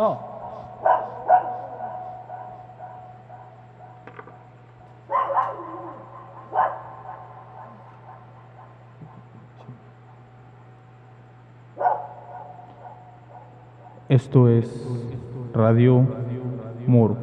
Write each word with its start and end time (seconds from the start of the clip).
No. 0.00 0.18
Esto 14.08 14.48
es 14.48 14.66
Radio 15.52 16.06
Moro. 16.86 17.18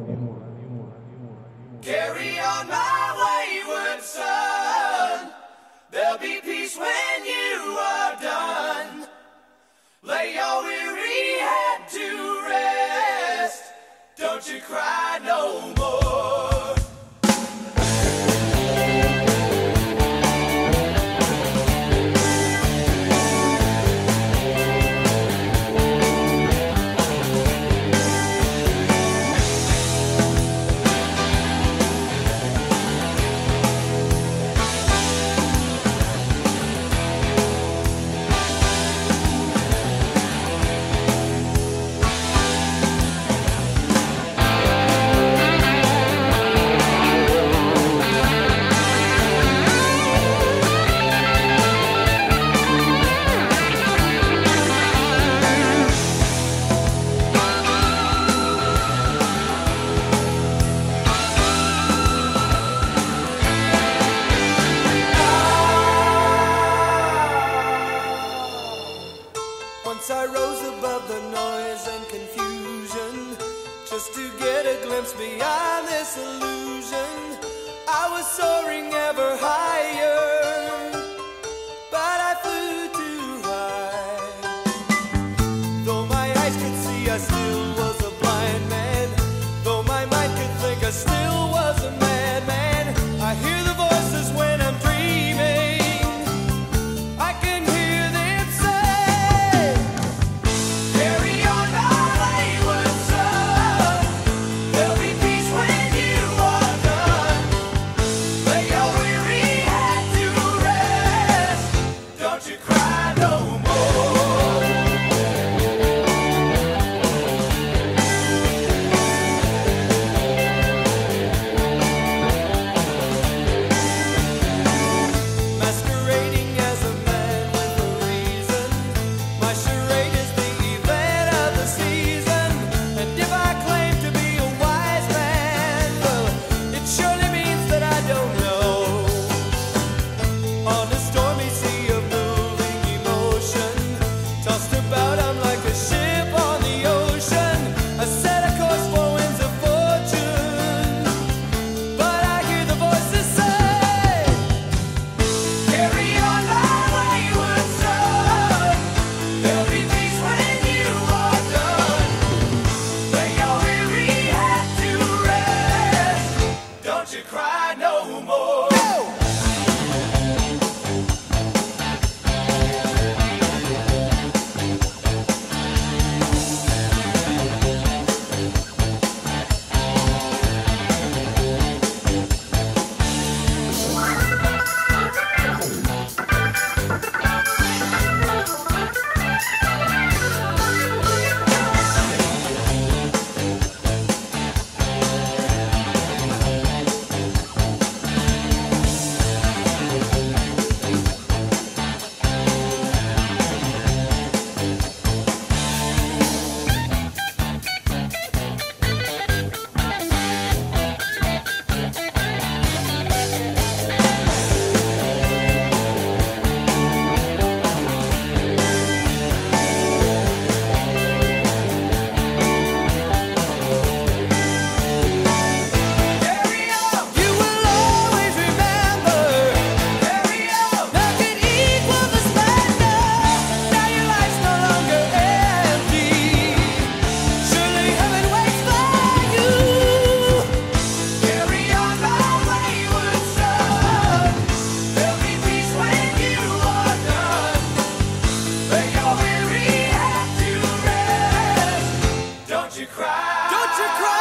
cry. 253.08 253.50
Don't 253.50 253.78
you 253.78 253.88
cry. 253.98 254.17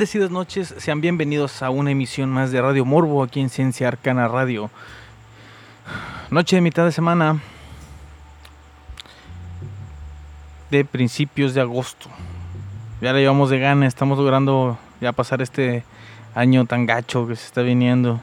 Bendecidas 0.00 0.30
noches, 0.30 0.74
sean 0.78 1.02
bienvenidos 1.02 1.62
a 1.62 1.68
una 1.68 1.90
emisión 1.90 2.30
más 2.30 2.50
de 2.50 2.62
Radio 2.62 2.86
Morbo 2.86 3.22
aquí 3.22 3.38
en 3.38 3.50
Ciencia 3.50 3.86
Arcana 3.86 4.28
Radio. 4.28 4.70
Noche 6.30 6.56
de 6.56 6.62
mitad 6.62 6.86
de 6.86 6.92
semana 6.92 7.38
de 10.70 10.86
principios 10.86 11.52
de 11.52 11.60
agosto. 11.60 12.08
Ya 13.02 13.12
la 13.12 13.18
llevamos 13.18 13.50
de 13.50 13.58
gana, 13.58 13.86
estamos 13.86 14.16
logrando 14.16 14.78
ya 15.02 15.12
pasar 15.12 15.42
este 15.42 15.84
año 16.34 16.64
tan 16.64 16.86
gacho 16.86 17.26
que 17.26 17.36
se 17.36 17.44
está 17.44 17.60
viniendo. 17.60 18.22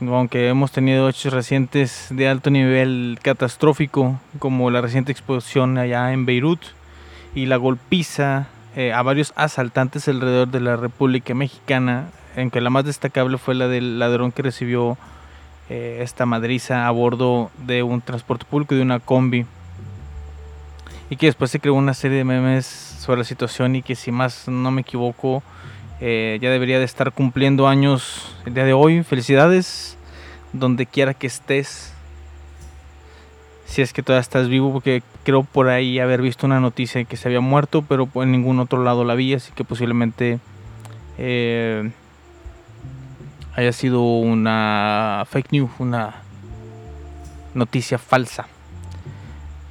Aunque 0.00 0.48
hemos 0.48 0.72
tenido 0.72 1.08
hechos 1.08 1.32
recientes 1.32 2.08
de 2.10 2.28
alto 2.28 2.50
nivel 2.50 3.20
catastrófico, 3.22 4.18
como 4.40 4.72
la 4.72 4.80
reciente 4.80 5.12
explosión 5.12 5.78
allá 5.78 6.12
en 6.12 6.26
Beirut 6.26 6.60
y 7.32 7.46
la 7.46 7.58
golpiza 7.58 8.48
eh, 8.76 8.92
a 8.92 9.02
varios 9.02 9.32
asaltantes 9.36 10.06
alrededor 10.08 10.48
de 10.48 10.60
la 10.60 10.76
República 10.76 11.34
Mexicana, 11.34 12.08
en 12.36 12.50
que 12.50 12.60
la 12.60 12.70
más 12.70 12.84
destacable 12.84 13.36
fue 13.38 13.54
la 13.54 13.66
del 13.66 13.98
ladrón 13.98 14.30
que 14.30 14.42
recibió 14.42 14.96
eh, 15.68 16.00
esta 16.02 16.26
madriza 16.26 16.86
a 16.86 16.90
bordo 16.90 17.50
de 17.66 17.82
un 17.82 18.00
transporte 18.00 18.44
público, 18.44 18.74
de 18.74 18.82
una 18.82 19.00
combi. 19.00 19.46
Y 21.10 21.16
que 21.16 21.26
después 21.26 21.50
se 21.50 21.58
creó 21.58 21.74
una 21.74 21.94
serie 21.94 22.18
de 22.18 22.24
memes 22.24 22.66
sobre 22.66 23.18
la 23.18 23.24
situación 23.24 23.74
y 23.74 23.82
que 23.82 23.96
si 23.96 24.12
más 24.12 24.46
no 24.46 24.70
me 24.70 24.82
equivoco, 24.82 25.42
eh, 26.00 26.38
ya 26.40 26.50
debería 26.50 26.78
de 26.78 26.84
estar 26.84 27.12
cumpliendo 27.12 27.66
años 27.66 28.34
el 28.46 28.54
día 28.54 28.64
de 28.64 28.72
hoy. 28.72 29.02
Felicidades, 29.02 29.96
donde 30.52 30.86
quiera 30.86 31.14
que 31.14 31.26
estés 31.26 31.92
si 33.70 33.82
es 33.82 33.92
que 33.92 34.02
todavía 34.02 34.20
estás 34.20 34.48
vivo, 34.48 34.72
porque 34.72 35.00
creo 35.22 35.44
por 35.44 35.68
ahí 35.68 36.00
haber 36.00 36.22
visto 36.22 36.44
una 36.44 36.58
noticia 36.58 37.04
que 37.04 37.16
se 37.16 37.28
había 37.28 37.40
muerto, 37.40 37.82
pero 37.82 38.08
en 38.16 38.32
ningún 38.32 38.58
otro 38.58 38.82
lado 38.82 39.04
la 39.04 39.14
vi, 39.14 39.32
así 39.32 39.52
que 39.54 39.62
posiblemente 39.62 40.40
eh, 41.18 41.88
haya 43.54 43.72
sido 43.72 44.02
una 44.02 45.24
fake 45.30 45.52
news, 45.52 45.70
una 45.78 46.16
noticia 47.54 47.98
falsa. 47.98 48.48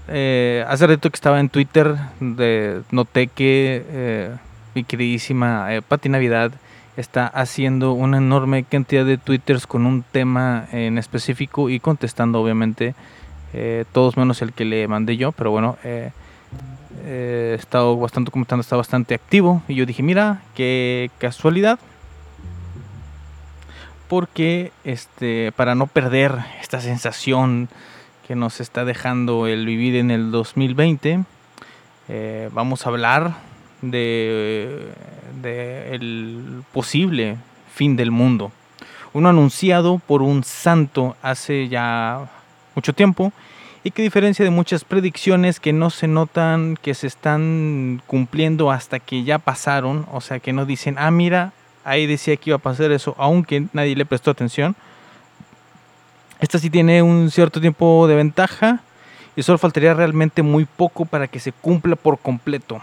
Eh, 0.08 0.64
hace 0.66 0.88
rato 0.88 1.10
que 1.10 1.16
estaba 1.16 1.42
en 1.42 1.50
Twitter, 1.50 1.98
de, 2.22 2.84
noté 2.92 3.28
que 3.28 3.84
eh, 3.86 4.36
mi 4.76 4.86
queridísima 4.86 5.76
eh, 5.76 5.82
Pati 5.82 6.08
Navidad 6.08 6.54
está 6.96 7.28
haciendo 7.28 7.92
una 7.92 8.20
enorme 8.20 8.64
cantidad 8.64 9.06
de 9.06 9.18
twitters 9.18 9.68
con 9.68 9.86
un 9.86 10.04
tema 10.10 10.68
en 10.72 10.98
específico 10.98 11.70
y 11.70 11.82
contestando 11.82 12.42
obviamente 12.42 12.96
eh, 13.54 13.86
todos 13.92 14.18
menos 14.18 14.42
el 14.42 14.54
que 14.54 14.66
le 14.66 14.88
mandé 14.88 15.18
yo, 15.18 15.32
pero 15.32 15.52
bueno, 15.52 15.78
eh, 15.84 16.12
eh, 17.04 17.56
he 17.58 17.60
estado 17.60 17.98
bastante 17.98 18.32
comentando, 18.32 18.62
está 18.62 18.76
bastante 18.76 19.16
activo 19.16 19.64
y 19.68 19.76
yo 19.76 19.86
dije, 19.86 20.04
mira, 20.04 20.42
qué 20.56 21.10
casualidad, 21.18 21.80
porque 24.08 24.72
este, 24.84 25.52
para 25.56 25.76
no 25.76 25.88
perder 25.88 26.36
esta 26.62 26.80
sensación 26.82 27.70
que 28.28 28.36
nos 28.36 28.60
está 28.60 28.86
dejando 28.86 29.48
el 29.48 29.66
vivir 29.66 29.96
en 29.96 30.12
el 30.12 30.32
2020, 30.32 31.24
vamos 32.52 32.86
a 32.86 32.90
hablar 32.90 33.36
de, 33.82 34.90
de 35.42 35.96
el 35.96 36.64
posible 36.72 37.38
fin 37.74 37.96
del 37.96 38.12
mundo. 38.12 38.52
Uno 39.14 39.30
anunciado 39.30 40.00
por 40.00 40.22
un 40.22 40.44
santo 40.44 41.16
hace 41.24 41.68
ya 41.68 42.30
mucho 42.80 42.94
tiempo 42.94 43.34
y 43.84 43.92
que 43.92 44.02
diferencia 44.02 44.46
de 44.46 44.52
muchas 44.52 44.86
predicciones 44.86 45.60
que 45.60 45.74
no 45.74 45.90
se 45.90 46.08
notan 46.08 46.78
que 46.82 46.94
se 46.94 47.08
están 47.08 48.02
cumpliendo 48.08 48.72
hasta 48.72 49.00
que 49.00 49.26
ya 49.26 49.38
pasaron, 49.38 50.06
o 50.14 50.22
sea 50.22 50.40
que 50.40 50.54
no 50.54 50.66
dicen, 50.66 50.96
ah 50.98 51.12
mira, 51.12 51.52
ahí 51.84 52.08
decía 52.08 52.38
que 52.38 52.52
iba 52.52 52.56
a 52.56 52.62
pasar 52.62 52.92
eso, 52.94 53.16
aunque 53.18 53.66
nadie 53.74 53.98
le 53.98 54.06
prestó 54.06 54.32
atención. 54.32 54.78
Esta 56.40 56.58
sí 56.58 56.70
tiene 56.70 57.02
un 57.02 57.32
cierto 57.32 57.60
tiempo 57.60 58.08
de 58.08 58.16
ventaja 58.16 58.80
y 59.36 59.44
solo 59.44 59.58
faltaría 59.58 59.94
realmente 59.94 60.42
muy 60.42 60.64
poco 60.64 61.04
para 61.04 61.28
que 61.28 61.42
se 61.42 61.52
cumpla 61.52 61.98
por 61.98 62.18
completo. 62.18 62.82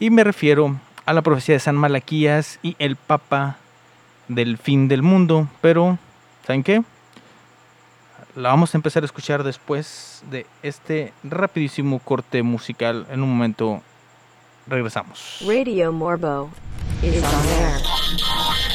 Y 0.00 0.10
me 0.10 0.24
refiero 0.24 0.80
a 1.06 1.12
la 1.12 1.22
profecía 1.22 1.54
de 1.54 1.60
San 1.60 1.76
Malaquías 1.76 2.58
y 2.60 2.74
el 2.80 2.96
Papa 2.96 3.56
del 4.26 4.58
fin 4.58 4.88
del 4.88 5.02
mundo, 5.02 5.46
pero 5.60 5.96
¿saben 6.44 6.64
qué? 6.64 6.82
La 8.34 8.48
vamos 8.48 8.74
a 8.74 8.78
empezar 8.78 9.02
a 9.02 9.06
escuchar 9.06 9.42
después 9.42 10.22
de 10.30 10.46
este 10.62 11.12
rapidísimo 11.22 11.98
corte 11.98 12.42
musical. 12.42 13.06
En 13.10 13.22
un 13.22 13.30
momento 13.30 13.82
regresamos. 14.66 15.42
Radio 15.46 15.92
Morbo 15.92 16.50
is 17.02 17.22
on 17.22 17.48
air. 17.48 18.71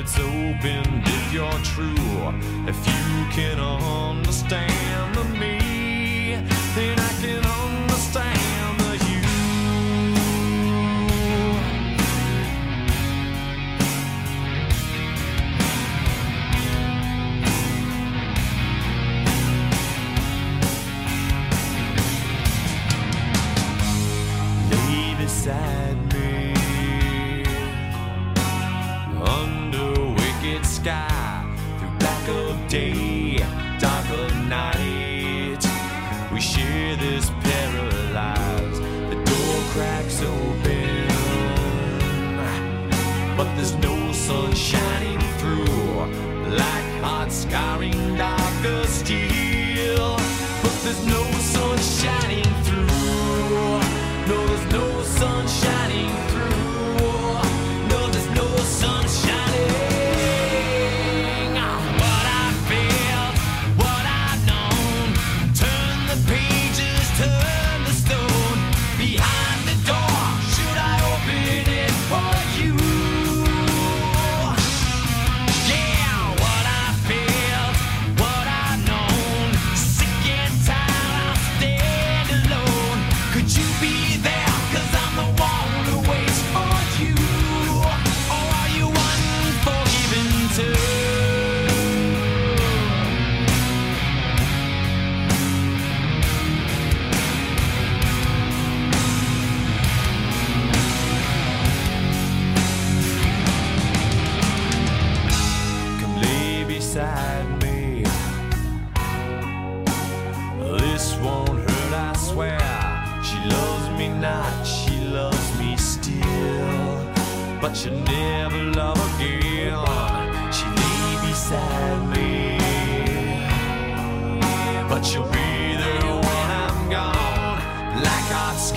It's 0.00 0.18
open 0.18 1.02
if 1.04 1.32
you're 1.32 1.60
true. 1.62 2.32
If 2.66 2.78
you 2.86 3.26
can 3.30 3.60
understand 3.60 5.14
me, 5.38 6.38
then 6.74 6.98
I 6.98 7.12
can 7.20 7.44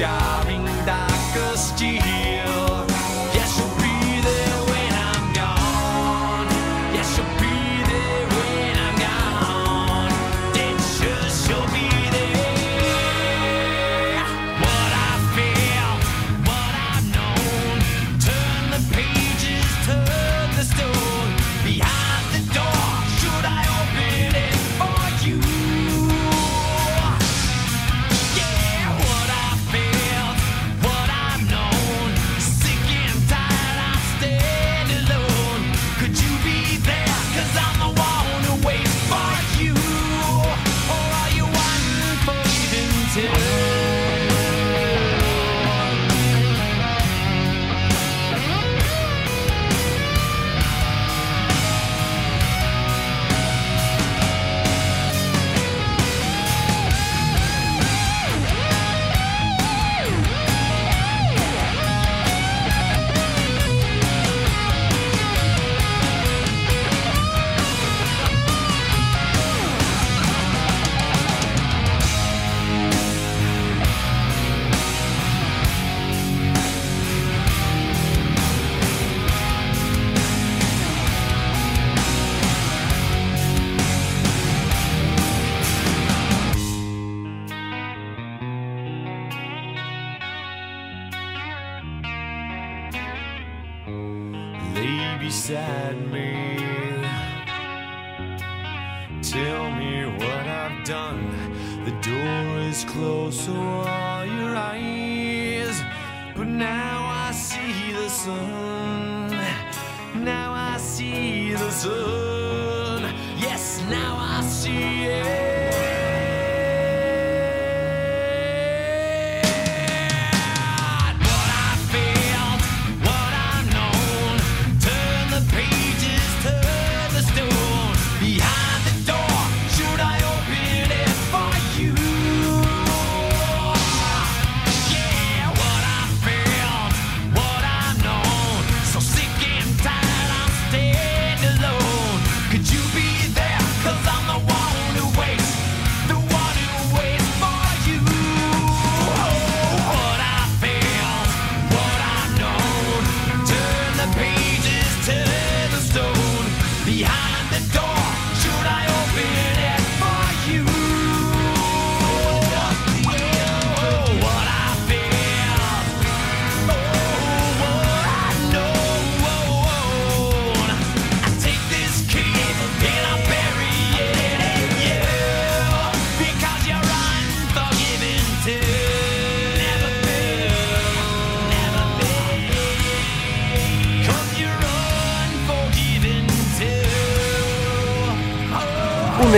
Vinda 0.04 0.84
darkest 0.86 1.78
deep. 1.80 2.23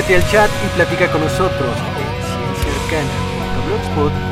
únete 0.05 0.15
al 0.15 0.31
chat 0.31 0.49
y 0.63 0.67
platica 0.75 1.11
con 1.11 1.21
nosotros 1.21 1.51
eh, 1.51 2.05
en 2.47 2.55
cienciaarcana.blogspot.com 2.63 4.24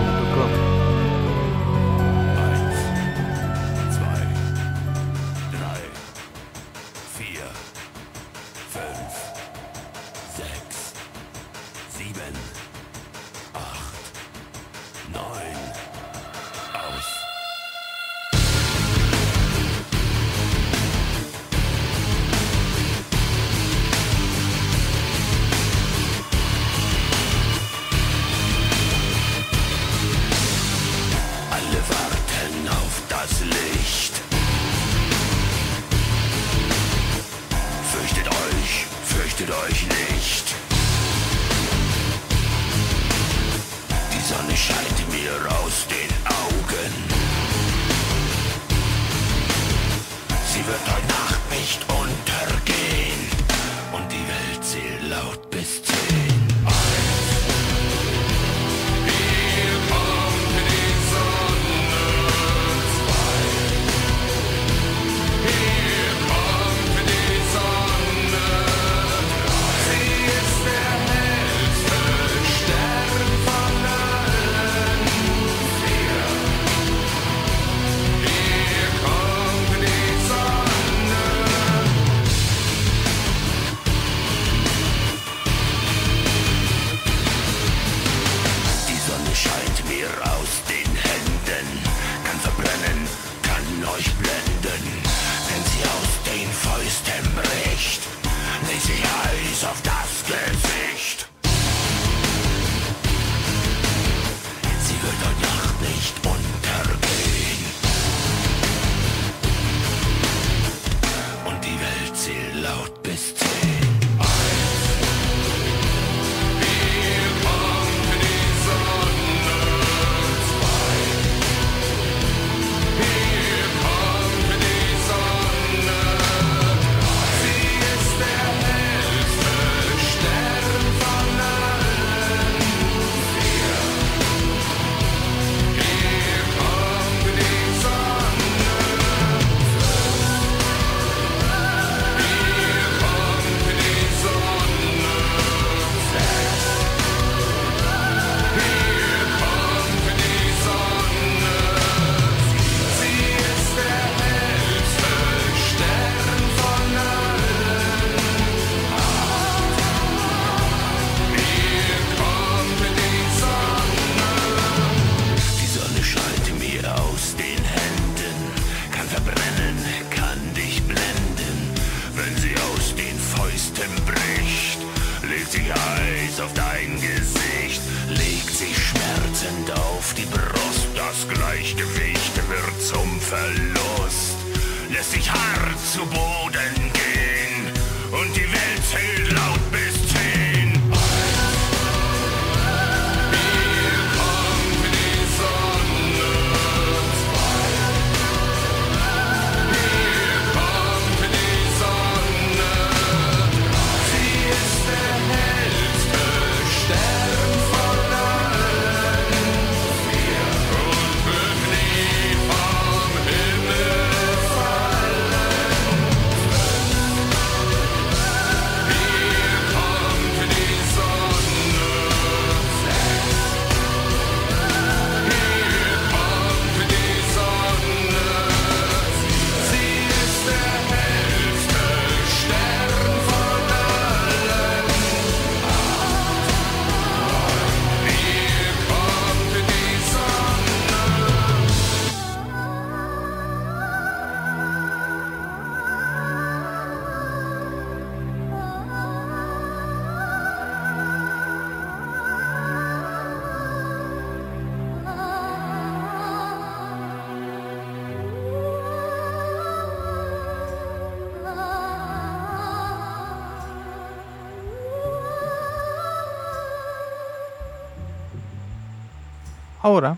Ahora, 269.83 270.17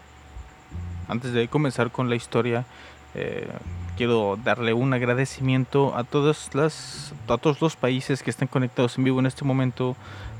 antes 1.08 1.34
de 1.34 1.48
comenzar 1.48 1.90
con 1.90 2.08
la 2.08 2.16
historia, 2.16 2.66
eh, 3.16 3.50
quiero 3.98 4.38
darle 4.44 4.74
un 4.74 4.94
agradecimiento 4.94 5.96
a 5.98 6.04
todas 6.04 6.54
las, 6.54 7.14
a 7.28 7.38
todos 7.40 7.60
los 7.62 7.76
países 7.76 8.22
que 8.22 8.30
están 8.30 8.48
conectados 8.48 9.00
en 9.00 9.06
vivo 9.06 9.20
en 9.20 9.26
este 9.26 9.44
momento, 9.44 9.96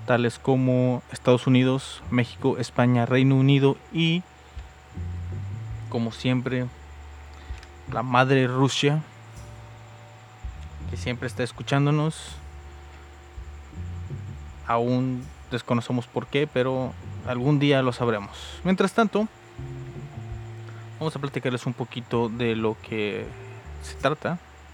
tales 0.06 0.38
como 0.38 1.02
Estados 1.12 1.48
Unidos, 1.48 2.04
México, 2.12 2.58
España, 2.60 3.08
Reino 3.08 3.36
Unido 3.36 3.78
y, 3.92 4.22
como 5.90 6.12
siempre, 6.12 6.68
la 7.92 8.04
madre 8.04 8.46
Rusia, 8.46 9.02
que 10.92 10.98
siempre 10.98 11.26
está 11.26 11.42
escuchándonos. 11.42 12.36
Aún 14.68 15.24
desconocemos 15.50 16.06
por 16.06 16.28
qué, 16.28 16.46
pero 16.46 16.94
algún 17.28 17.60
día 17.60 17.82
lo 17.82 17.92
sabremos. 17.92 18.60
Mientras 18.64 18.94
tanto, 18.94 19.28
vamos 21.00 21.16
a 21.16 21.20
platicarles 21.20 21.66
un 21.66 21.74
poquito 21.74 22.30
de 22.30 22.56
lo 22.56 22.78
que 22.82 23.26
se 23.82 23.96
trata 23.96 24.32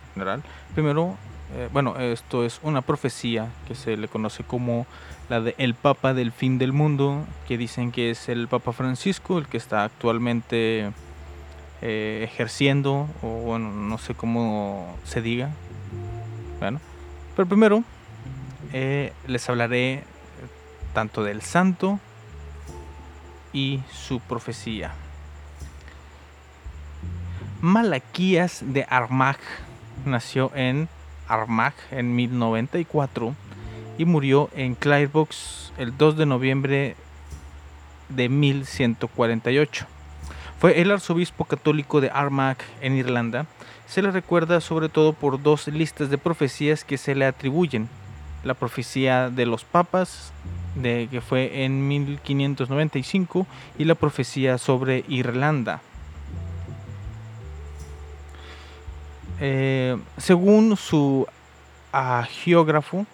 en 0.07 0.13
general. 0.13 0.43
Primero, 0.73 1.15
eh, 1.55 1.69
bueno, 1.71 1.97
esto 1.97 2.45
es 2.45 2.59
una 2.63 2.81
profecía 2.81 3.49
que 3.67 3.75
se 3.75 3.97
le 3.97 4.07
conoce 4.07 4.43
como 4.43 4.85
la 5.29 5.41
de 5.41 5.55
el 5.57 5.73
Papa 5.75 6.13
del 6.13 6.31
fin 6.31 6.57
del 6.57 6.73
mundo, 6.73 7.25
que 7.47 7.57
dicen 7.57 7.91
que 7.91 8.11
es 8.11 8.29
el 8.29 8.47
Papa 8.47 8.71
Francisco, 8.71 9.37
el 9.37 9.47
que 9.47 9.57
está 9.57 9.83
actualmente 9.83 10.91
eh, 11.81 12.21
ejerciendo, 12.23 13.07
o 13.21 13.27
bueno, 13.27 13.71
no 13.71 13.97
sé 13.97 14.13
cómo 14.13 14.95
se 15.03 15.21
diga. 15.21 15.49
Bueno, 16.59 16.79
pero 17.35 17.47
primero 17.47 17.83
eh, 18.71 19.13
les 19.25 19.49
hablaré 19.49 20.03
tanto 20.93 21.23
del 21.23 21.41
santo 21.41 21.99
y 23.53 23.81
su 23.91 24.19
profecía. 24.19 24.91
Malaquías 27.61 28.63
de 28.65 28.85
Armagh 28.89 29.39
nació 30.05 30.51
en 30.55 30.89
Armagh 31.27 31.75
en 31.91 32.15
1094 32.15 33.35
y 33.97 34.05
murió 34.05 34.49
en 34.55 34.75
Clairbox 34.75 35.73
el 35.77 35.95
2 35.97 36.17
de 36.17 36.25
noviembre 36.25 36.95
de 38.09 38.29
1148. 38.29 39.85
Fue 40.59 40.81
el 40.81 40.91
arzobispo 40.91 41.45
católico 41.45 42.01
de 42.01 42.09
Armagh 42.09 42.57
en 42.81 42.95
Irlanda. 42.95 43.45
Se 43.87 44.01
le 44.01 44.11
recuerda 44.11 44.61
sobre 44.61 44.89
todo 44.89 45.13
por 45.13 45.41
dos 45.41 45.67
listas 45.67 46.09
de 46.09 46.17
profecías 46.17 46.83
que 46.83 46.97
se 46.97 47.15
le 47.15 47.25
atribuyen. 47.25 47.89
La 48.43 48.53
profecía 48.53 49.29
de 49.29 49.45
los 49.45 49.63
papas, 49.63 50.31
de, 50.75 51.07
que 51.11 51.21
fue 51.21 51.63
en 51.63 51.87
1595, 51.87 53.47
y 53.77 53.85
la 53.85 53.95
profecía 53.95 54.57
sobre 54.57 55.03
Irlanda. 55.07 55.81
Eh, 59.39 59.97
según 60.17 60.77
su 60.77 61.25
agiógrafo, 61.91 63.05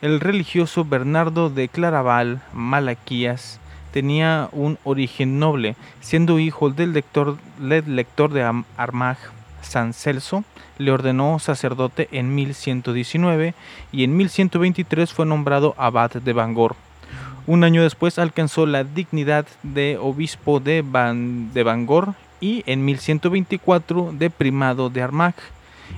el 0.00 0.20
religioso 0.20 0.84
Bernardo 0.84 1.50
de 1.50 1.68
Claraval 1.68 2.42
Malaquías 2.52 3.60
tenía 3.92 4.48
un 4.52 4.78
origen 4.84 5.38
noble, 5.38 5.76
siendo 6.00 6.38
hijo 6.38 6.70
del 6.70 6.92
lector, 6.92 7.38
de 7.58 8.62
Armagh, 8.76 9.18
San 9.64 9.92
Celso, 9.92 10.44
le 10.78 10.90
ordenó 10.90 11.38
sacerdote 11.38 12.08
en 12.12 12.34
1119 12.34 13.54
y 13.92 14.04
en 14.04 14.16
1123 14.16 15.12
fue 15.12 15.26
nombrado 15.26 15.74
abad 15.78 16.10
de 16.12 16.32
Bangor. 16.32 16.76
Un 17.46 17.64
año 17.64 17.82
después 17.82 18.18
alcanzó 18.18 18.64
la 18.66 18.84
dignidad 18.84 19.46
de 19.62 19.98
obispo 20.00 20.60
de, 20.60 20.82
Ban- 20.82 21.52
de 21.52 21.62
Bangor 21.62 22.14
y 22.40 22.62
en 22.66 22.84
1124 22.84 24.12
de 24.12 24.30
primado 24.30 24.88
de 24.90 25.02
Armagh. 25.02 25.34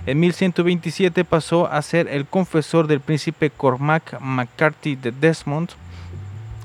En 0.06 0.18
1127 0.20 1.24
pasó 1.24 1.66
a 1.70 1.80
ser 1.82 2.08
el 2.08 2.26
confesor 2.26 2.86
del 2.88 3.00
príncipe 3.00 3.50
Cormac 3.50 4.20
McCarthy 4.20 4.96
de 4.96 5.12
Desmond. 5.12 5.70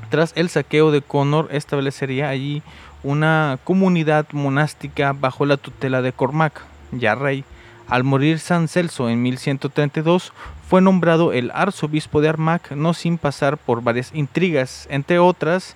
Tras 0.10 0.34
el 0.36 0.50
saqueo 0.50 0.92
de 0.92 1.02
Connor 1.02 1.48
establecería 1.52 2.30
allí 2.30 2.64
una 3.04 3.58
comunidad 3.64 4.26
monástica 4.32 5.14
bajo 5.14 5.46
la 5.46 5.58
tutela 5.58 6.02
de 6.02 6.12
Cormac, 6.12 6.62
ya 6.92 7.16
rey. 7.16 7.44
Al 7.88 8.04
morir 8.04 8.40
San 8.40 8.68
Celso 8.68 9.10
en 9.10 9.22
1132, 9.22 10.32
fue 10.68 10.82
nombrado 10.82 11.34
el 11.34 11.52
arzobispo 11.54 12.22
de 12.22 12.30
Armagh, 12.30 12.62
no 12.76 12.94
sin 12.94 13.18
pasar 13.18 13.58
por 13.58 13.84
varias 13.84 14.12
intrigas, 14.14 14.88
entre 14.90 15.20
otras 15.20 15.76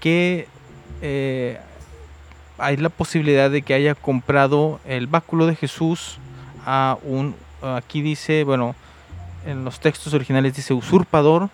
que 0.00 0.46
eh, 1.00 1.58
hay 2.58 2.76
la 2.76 2.90
posibilidad 2.90 3.50
de 3.50 3.62
que 3.62 3.74
haya 3.74 3.94
comprado 3.94 4.80
el 4.84 5.06
báculo 5.06 5.46
de 5.46 5.56
Jesús 5.56 6.18
a 6.66 6.98
un, 7.02 7.34
aquí 7.62 8.02
dice, 8.02 8.44
bueno, 8.44 8.74
en 9.46 9.64
los 9.64 9.80
textos 9.80 10.12
originales 10.12 10.54
dice 10.54 10.74
usurpador, 10.74 11.48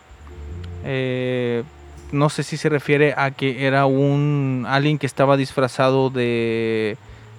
eh, 0.85 1.63
no 2.11 2.29
sé 2.29 2.43
si 2.43 2.57
se 2.57 2.69
refiere 2.69 3.15
a 3.17 3.31
que 3.31 3.67
era 3.67 3.87
un 3.87 4.67
alguien 4.69 4.99
que 4.99 5.07
estaba 5.07 5.37
disfrazado 5.37 6.11
de, 6.11 6.97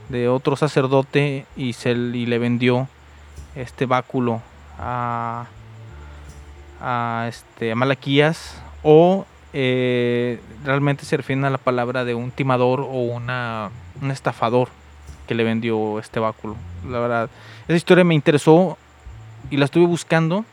de 0.10 0.28
otro 0.28 0.56
sacerdote 0.56 1.46
y 1.56 1.74
se 1.74 1.92
y 1.92 2.26
le 2.26 2.40
vendió 2.40 2.88
este 3.56 3.86
báculo 3.86 4.42
a, 4.80 5.46
a 6.82 7.26
este 7.30 7.72
a 7.72 7.76
Malaquías 7.76 8.62
o 8.84 9.26
eh, 9.54 10.40
realmente 10.66 11.06
se 11.06 11.16
refiere 11.16 11.46
a 11.46 11.50
la 11.52 11.60
palabra 11.60 12.06
de 12.06 12.16
un 12.16 12.32
timador 12.32 12.82
o 12.82 13.04
una, 13.04 13.70
un 14.02 14.10
estafador 14.10 14.70
que 15.28 15.36
le 15.36 15.44
vendió 15.44 16.00
este 16.00 16.20
báculo. 16.20 16.56
La 16.90 17.00
verdad, 17.00 17.30
esa 17.68 17.78
historia 17.78 18.04
me 18.04 18.16
interesó 18.16 18.78
y 19.50 19.58
la 19.58 19.66
estuve 19.66 19.86
buscando. 19.86 20.44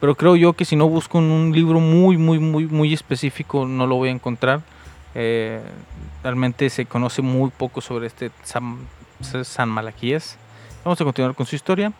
Pero 0.00 0.14
creo 0.14 0.34
yo 0.34 0.54
que 0.54 0.64
si 0.64 0.76
no 0.76 0.88
busco 0.88 1.18
un 1.18 1.52
libro 1.54 1.78
muy, 1.78 2.16
muy, 2.16 2.38
muy, 2.38 2.66
muy 2.66 2.94
específico, 2.94 3.66
no 3.66 3.86
lo 3.86 3.96
voy 3.96 4.08
a 4.08 4.12
encontrar. 4.12 4.62
Eh, 5.14 5.60
realmente 6.22 6.70
se 6.70 6.86
conoce 6.86 7.22
muy 7.22 7.50
poco 7.50 7.80
sobre 7.80 8.06
este 8.06 8.30
San, 8.42 8.78
San 9.20 9.68
Malaquías. 9.68 10.36
Vamos 10.84 11.00
a 11.00 11.04
continuar 11.04 11.34
con 11.34 11.46
su 11.46 11.56
historia. 11.56 11.92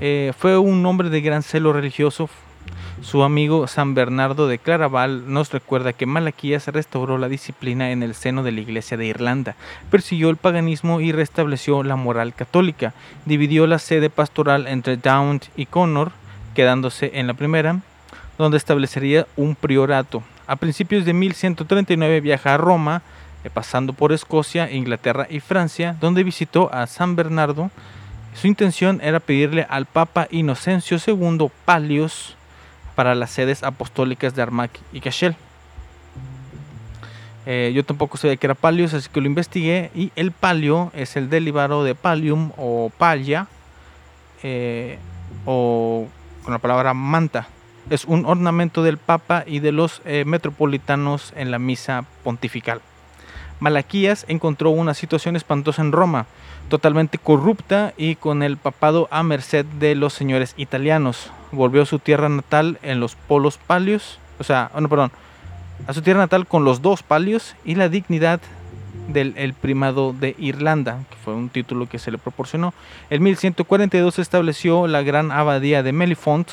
Eh, 0.00 0.32
fue 0.36 0.58
un 0.58 0.84
hombre 0.86 1.10
de 1.10 1.20
gran 1.20 1.42
celo 1.42 1.72
religioso, 1.72 2.28
Su 3.02 3.22
amigo 3.22 3.66
San 3.66 3.94
Bernardo 3.94 4.48
de 4.48 4.58
Claraval 4.58 5.30
nos 5.30 5.52
recuerda 5.52 5.92
que 5.92 6.06
Malaquías 6.06 6.66
restauró 6.68 7.18
la 7.18 7.28
disciplina 7.28 7.90
en 7.90 8.02
el 8.02 8.14
seno 8.14 8.42
de 8.42 8.52
la 8.52 8.60
Iglesia 8.60 8.96
de 8.96 9.04
Irlanda, 9.04 9.56
persiguió 9.90 10.30
el 10.30 10.36
paganismo 10.36 11.00
y 11.00 11.12
restableció 11.12 11.82
la 11.82 11.96
moral 11.96 12.32
católica, 12.32 12.94
dividió 13.26 13.66
la 13.66 13.78
sede 13.78 14.08
pastoral 14.08 14.66
entre 14.66 14.96
Down 14.96 15.40
y 15.54 15.66
Connor, 15.66 16.12
quedándose 16.54 17.10
en 17.14 17.26
la 17.26 17.34
primera, 17.34 17.80
donde 18.38 18.56
establecería 18.56 19.26
un 19.36 19.54
priorato. 19.54 20.22
A 20.46 20.56
principios 20.56 21.04
de 21.04 21.12
1139 21.12 22.20
viaja 22.20 22.54
a 22.54 22.58
Roma, 22.58 23.02
eh, 23.44 23.50
pasando 23.50 23.92
por 23.92 24.12
Escocia, 24.12 24.70
Inglaterra 24.70 25.26
y 25.30 25.40
Francia, 25.40 25.96
donde 26.00 26.24
visitó 26.24 26.72
a 26.72 26.86
San 26.86 27.16
Bernardo. 27.16 27.70
Su 28.34 28.46
intención 28.46 29.00
era 29.02 29.20
pedirle 29.20 29.66
al 29.68 29.86
Papa 29.86 30.26
Inocencio 30.30 30.98
II 31.06 31.50
palios 31.64 32.36
para 32.94 33.14
las 33.14 33.30
sedes 33.30 33.62
apostólicas 33.62 34.34
de 34.34 34.42
Armagh 34.42 34.70
y 34.92 35.00
Cashel. 35.00 35.36
Eh, 37.46 37.72
yo 37.74 37.84
tampoco 37.84 38.16
sabía 38.16 38.36
que 38.36 38.46
era 38.46 38.54
palios, 38.54 38.94
así 38.94 39.08
que 39.12 39.20
lo 39.20 39.26
investigué. 39.26 39.90
Y 39.94 40.10
el 40.16 40.32
palio 40.32 40.90
es 40.94 41.16
el 41.16 41.28
derivado 41.28 41.84
de 41.84 41.94
palium 41.94 42.52
o 42.56 42.90
palla, 42.96 43.46
eh, 44.42 44.98
o 45.44 46.06
con 46.42 46.52
la 46.52 46.58
palabra 46.58 46.94
manta. 46.94 47.48
Es 47.90 48.04
un 48.04 48.24
ornamento 48.24 48.82
del 48.82 48.98
Papa 48.98 49.44
y 49.46 49.60
de 49.60 49.72
los 49.72 50.00
eh, 50.04 50.24
metropolitanos 50.24 51.32
en 51.36 51.50
la 51.50 51.58
misa 51.58 52.04
pontifical. 52.22 52.80
Malaquías 53.60 54.24
encontró 54.28 54.70
una 54.70 54.94
situación 54.94 55.36
espantosa 55.36 55.82
en 55.82 55.92
Roma, 55.92 56.26
totalmente 56.68 57.18
corrupta 57.18 57.92
y 57.96 58.16
con 58.16 58.42
el 58.42 58.56
papado 58.56 59.08
a 59.10 59.22
merced 59.22 59.64
de 59.64 59.94
los 59.94 60.12
señores 60.12 60.54
italianos. 60.56 61.30
Volvió 61.52 61.82
a 61.82 61.86
su 61.86 61.98
tierra 61.98 62.28
natal 62.28 62.78
en 62.82 63.00
los 63.00 63.14
polos 63.14 63.58
palios, 63.58 64.18
o 64.38 64.44
sea, 64.44 64.70
oh, 64.74 64.80
no, 64.80 64.88
perdón, 64.88 65.12
a 65.86 65.92
su 65.92 66.02
tierra 66.02 66.20
natal 66.20 66.46
con 66.46 66.64
los 66.64 66.82
dos 66.82 67.02
palios 67.02 67.54
y 67.64 67.74
la 67.74 67.88
dignidad 67.88 68.40
del 69.08 69.34
el 69.36 69.52
primado 69.54 70.12
de 70.12 70.34
Irlanda, 70.38 71.00
que 71.10 71.16
fue 71.16 71.34
un 71.34 71.48
título 71.48 71.88
que 71.88 71.98
se 71.98 72.10
le 72.10 72.18
proporcionó. 72.18 72.72
En 73.10 73.22
1142 73.22 74.18
estableció 74.18 74.86
la 74.86 75.02
gran 75.02 75.30
abadía 75.30 75.82
de 75.82 75.92
Melifont. 75.92 76.48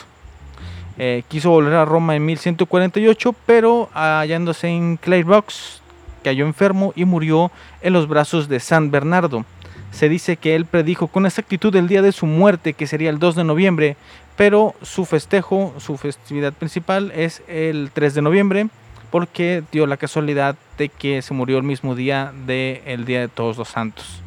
Eh, 0.98 1.24
quiso 1.28 1.50
volver 1.50 1.74
a 1.76 1.86
Roma 1.86 2.16
en 2.16 2.26
1148, 2.26 3.36
pero 3.46 3.90
hallándose 3.94 4.68
en 4.68 4.98
Clairvaux 4.98 5.82
cayó 6.24 6.46
enfermo 6.46 6.94
y 6.96 7.06
murió 7.06 7.52
en 7.82 7.94
los 7.94 8.08
brazos 8.08 8.48
de 8.48 8.60
San 8.60 8.92
Bernardo. 8.92 9.46
Se 9.92 10.10
dice 10.10 10.38
que 10.38 10.56
él 10.56 10.66
predijo 10.66 11.08
con 11.08 11.26
exactitud 11.26 11.76
el 11.76 11.88
día 11.88 12.02
de 12.02 12.12
su 12.12 12.26
muerte, 12.26 12.74
que 12.74 12.88
sería 12.88 13.10
el 13.10 13.20
2 13.20 13.36
de 13.36 13.44
noviembre, 13.44 13.98
pero 14.38 14.74
su 14.82 15.06
festejo, 15.06 15.74
su 15.78 15.98
festividad 15.98 16.54
principal 16.54 17.12
es 17.16 17.42
el 17.48 17.92
3 17.94 18.16
de 18.16 18.22
noviembre, 18.22 18.68
porque 19.12 19.64
dio 19.72 19.86
la 19.88 19.98
casualidad 19.98 20.56
de 20.78 20.88
que 20.90 21.22
se 21.22 21.34
murió 21.34 21.58
el 21.58 21.64
mismo 21.64 21.96
día 21.96 22.32
del 22.46 23.04
Día 23.06 23.20
de 23.20 23.28
Todos 23.28 23.58
los 23.58 23.68
Santos. 23.68 24.22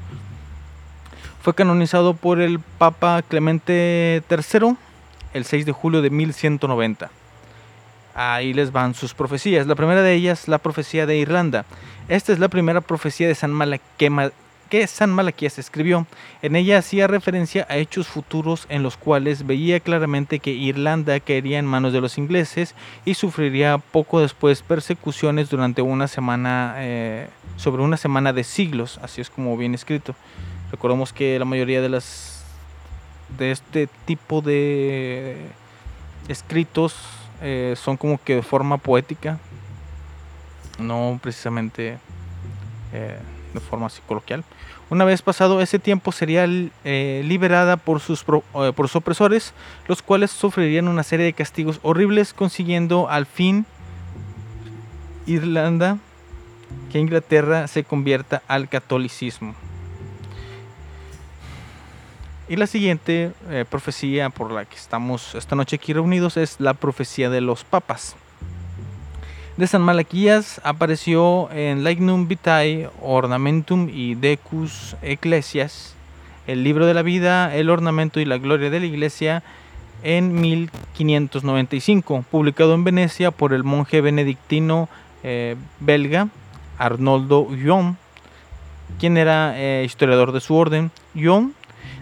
Fue 1.40 1.54
canonizado 1.54 2.14
por 2.14 2.40
el 2.40 2.58
Papa 2.58 3.22
Clemente 3.22 4.22
III 4.30 4.76
el 5.34 5.44
6 5.44 5.66
de 5.66 5.72
julio 5.72 6.00
de 6.00 6.10
1190. 6.10 7.10
Ahí 8.14 8.54
les 8.54 8.72
van 8.72 8.94
sus 8.94 9.12
profecías. 9.12 9.66
La 9.66 9.74
primera 9.74 10.02
de 10.02 10.14
ellas, 10.14 10.48
la 10.48 10.58
profecía 10.58 11.04
de 11.04 11.16
Irlanda. 11.18 11.66
Esta 12.08 12.32
es 12.32 12.38
la 12.38 12.48
primera 12.48 12.80
profecía 12.80 13.28
de 13.28 13.34
San 13.34 13.52
Malaquema 13.52 14.30
que 14.68 14.86
San 14.86 15.12
Malaquías 15.12 15.58
escribió. 15.58 16.06
En 16.42 16.56
ella 16.56 16.78
hacía 16.78 17.06
referencia 17.06 17.66
a 17.68 17.76
hechos 17.76 18.08
futuros 18.08 18.66
en 18.68 18.82
los 18.82 18.96
cuales 18.96 19.46
veía 19.46 19.80
claramente 19.80 20.38
que 20.38 20.50
Irlanda 20.50 21.20
caería 21.20 21.58
en 21.58 21.66
manos 21.66 21.92
de 21.92 22.00
los 22.00 22.18
ingleses 22.18 22.74
y 23.04 23.14
sufriría 23.14 23.78
poco 23.78 24.20
después 24.20 24.62
persecuciones 24.62 25.50
durante 25.50 25.82
una 25.82 26.08
semana, 26.08 26.74
eh, 26.78 27.28
sobre 27.56 27.82
una 27.82 27.96
semana 27.96 28.32
de 28.32 28.44
siglos, 28.44 28.98
así 29.02 29.20
es 29.20 29.30
como 29.30 29.56
viene 29.56 29.76
escrito. 29.76 30.14
Recordemos 30.70 31.12
que 31.12 31.38
la 31.38 31.44
mayoría 31.44 31.80
de 31.80 31.88
las 31.88 32.33
de 33.38 33.50
este 33.50 33.88
tipo 34.06 34.40
de 34.40 35.36
escritos 36.28 36.94
eh, 37.42 37.74
son 37.76 37.96
como 37.96 38.18
que 38.22 38.36
de 38.36 38.42
forma 38.42 38.78
poética, 38.78 39.38
no 40.78 41.18
precisamente 41.22 41.98
eh, 42.92 43.18
de 43.52 43.60
forma 43.60 43.86
así 43.86 44.00
coloquial. 44.06 44.44
Una 44.90 45.04
vez 45.04 45.22
pasado 45.22 45.60
ese 45.60 45.78
tiempo 45.78 46.12
sería 46.12 46.46
eh, 46.84 47.22
liberada 47.24 47.76
por 47.76 48.00
sus, 48.00 48.22
por 48.22 48.44
sus 48.76 48.96
opresores, 48.96 49.54
los 49.88 50.02
cuales 50.02 50.30
sufrirían 50.30 50.88
una 50.88 51.02
serie 51.02 51.26
de 51.26 51.32
castigos 51.32 51.80
horribles, 51.82 52.34
consiguiendo 52.34 53.08
al 53.08 53.26
fin 53.26 53.66
Irlanda 55.26 55.98
que 56.92 56.98
Inglaterra 56.98 57.66
se 57.66 57.84
convierta 57.84 58.42
al 58.46 58.68
catolicismo. 58.68 59.54
Y 62.46 62.56
la 62.56 62.66
siguiente 62.66 63.32
eh, 63.48 63.64
profecía 63.68 64.28
por 64.28 64.52
la 64.52 64.66
que 64.66 64.76
estamos 64.76 65.34
esta 65.34 65.56
noche 65.56 65.76
aquí 65.76 65.94
reunidos 65.94 66.36
es 66.36 66.60
la 66.60 66.74
profecía 66.74 67.30
de 67.30 67.40
los 67.40 67.64
papas. 67.64 68.16
De 69.56 69.66
San 69.66 69.80
Malaquías 69.80 70.60
apareció 70.62 71.50
en 71.52 71.84
Lignum 71.84 72.28
Vitae, 72.28 72.90
Ornamentum 73.00 73.88
y 73.88 74.14
Decus 74.14 74.94
Ecclesias, 75.00 75.94
el 76.46 76.64
libro 76.64 76.84
de 76.84 76.92
la 76.92 77.02
vida, 77.02 77.54
el 77.54 77.70
ornamento 77.70 78.20
y 78.20 78.26
la 78.26 78.36
gloria 78.36 78.68
de 78.68 78.80
la 78.80 78.86
iglesia, 78.86 79.42
en 80.02 80.38
1595, 80.38 82.26
publicado 82.30 82.74
en 82.74 82.84
Venecia 82.84 83.30
por 83.30 83.54
el 83.54 83.64
monje 83.64 84.02
benedictino 84.02 84.90
eh, 85.22 85.56
belga 85.80 86.28
Arnoldo 86.76 87.48
Jon, 87.64 87.96
quien 89.00 89.16
era 89.16 89.54
eh, 89.56 89.82
historiador 89.86 90.32
de 90.32 90.40
su 90.40 90.54
orden. 90.56 90.90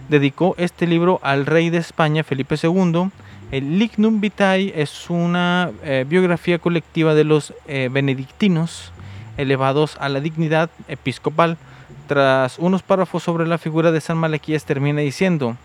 Dedicó 0.09 0.55
este 0.57 0.87
libro 0.87 1.19
al 1.23 1.45
rey 1.45 1.69
de 1.69 1.77
España, 1.77 2.23
Felipe 2.23 2.55
II. 2.61 3.09
El 3.51 3.77
Lignum 3.79 4.19
Vitae 4.19 4.73
es 4.75 5.09
una 5.09 5.71
eh, 5.83 6.05
biografía 6.07 6.59
colectiva 6.59 7.13
de 7.13 7.23
los 7.23 7.53
eh, 7.67 7.89
benedictinos 7.91 8.91
elevados 9.37 9.97
a 9.99 10.09
la 10.09 10.19
dignidad 10.19 10.69
episcopal. 10.87 11.57
Tras 12.07 12.59
unos 12.59 12.83
párrafos 12.83 13.23
sobre 13.23 13.47
la 13.47 13.57
figura 13.57 13.91
de 13.91 14.01
San 14.01 14.17
Malaquías 14.17 14.65
termina 14.65 15.01
diciendo, 15.01 15.55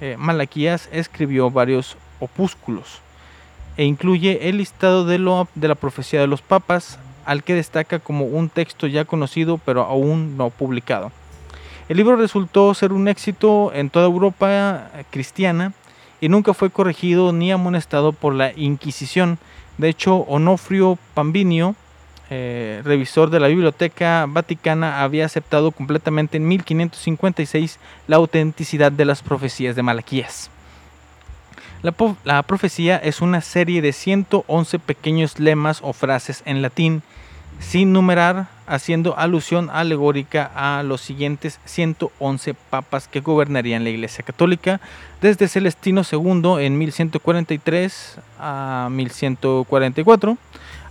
eh, 0.00 0.16
Malaquías 0.18 0.88
escribió 0.92 1.50
varios 1.50 1.96
opúsculos 2.20 3.00
e 3.76 3.84
incluye 3.84 4.48
el 4.48 4.58
listado 4.58 5.04
de, 5.04 5.18
de 5.54 5.68
la 5.68 5.74
profecía 5.74 6.20
de 6.20 6.26
los 6.26 6.42
papas, 6.42 6.98
al 7.24 7.44
que 7.44 7.54
destaca 7.54 7.98
como 7.98 8.24
un 8.24 8.48
texto 8.48 8.86
ya 8.86 9.04
conocido 9.04 9.58
pero 9.58 9.82
aún 9.82 10.36
no 10.36 10.50
publicado. 10.50 11.12
El 11.90 11.96
libro 11.96 12.14
resultó 12.14 12.72
ser 12.72 12.92
un 12.92 13.08
éxito 13.08 13.72
en 13.74 13.90
toda 13.90 14.06
Europa 14.06 14.92
cristiana 15.10 15.72
y 16.20 16.28
nunca 16.28 16.54
fue 16.54 16.70
corregido 16.70 17.32
ni 17.32 17.50
amonestado 17.50 18.12
por 18.12 18.32
la 18.32 18.52
Inquisición. 18.54 19.38
De 19.76 19.88
hecho, 19.88 20.18
Onofrio 20.18 21.00
Pambinio, 21.14 21.74
eh, 22.30 22.80
revisor 22.84 23.30
de 23.30 23.40
la 23.40 23.48
Biblioteca 23.48 24.26
Vaticana, 24.28 25.02
había 25.02 25.26
aceptado 25.26 25.72
completamente 25.72 26.36
en 26.36 26.46
1556 26.46 27.80
la 28.06 28.18
autenticidad 28.18 28.92
de 28.92 29.04
las 29.04 29.22
profecías 29.22 29.74
de 29.74 29.82
Malaquías. 29.82 30.48
La, 31.82 31.92
la, 32.22 32.44
profecía 32.44 32.98
es 32.98 33.20
una 33.20 33.40
serie 33.40 33.82
de 33.82 33.92
111 33.92 34.78
pequeños 34.78 35.40
lemas 35.40 35.80
o 35.82 35.92
frases 35.92 36.44
en 36.46 36.62
latín 36.62 37.02
sin 37.58 37.92
numerar, 37.92 38.46
haciendo 38.70 39.18
alusión 39.18 39.68
alegórica 39.70 40.50
a 40.54 40.82
los 40.84 41.00
siguientes 41.00 41.58
111 41.64 42.54
papas 42.54 43.08
que 43.08 43.20
gobernarían 43.20 43.82
la 43.82 43.90
Iglesia 43.90 44.24
Católica, 44.24 44.80
desde 45.20 45.48
Celestino 45.48 46.02
II 46.10 46.64
en 46.64 46.78
1143 46.78 48.18
a 48.38 48.88
1144, 48.92 50.38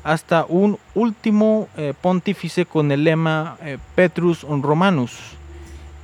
hasta 0.04 0.46
un 0.50 0.78
último 0.94 1.70
eh, 1.78 1.94
pontífice 2.00 2.66
con 2.66 2.92
el 2.92 3.06
lema 3.06 3.58
eh, 3.64 3.78
Petrus 3.96 4.42
Romanus, 4.42 5.18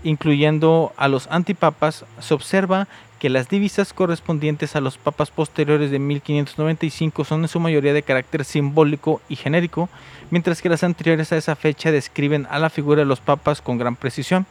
incluyendo 0.06 0.94
a 0.96 1.10
los 1.10 1.28
antipapas, 1.30 2.06
se 2.20 2.34
observa 2.34 2.88
que 3.20 3.30
las 3.30 3.50
divisas 3.50 3.94
correspondientes 3.94 4.76
a 4.76 4.82
los 4.82 4.98
papas 4.98 5.32
posteriores 5.32 5.92
de 5.92 6.00
1595 6.00 7.24
son 7.24 7.42
en 7.42 7.48
su 7.48 7.60
mayoría 7.60 7.94
de 7.94 8.04
carácter 8.04 8.46
simbólico 8.46 9.22
y 9.30 9.36
genérico, 9.36 9.90
mientras 10.32 10.62
que 10.62 10.70
las 10.70 10.84
anteriores 10.84 11.32
a 11.32 11.38
esa 11.38 11.56
fecha 11.56 11.92
describen 11.92 12.48
a 12.50 12.60
la 12.60 12.70
figura 12.70 13.00
de 13.00 13.06
los 13.06 13.20
papas 13.20 13.62
con 13.62 13.78
gran 13.78 13.96
precisión. 13.96 14.46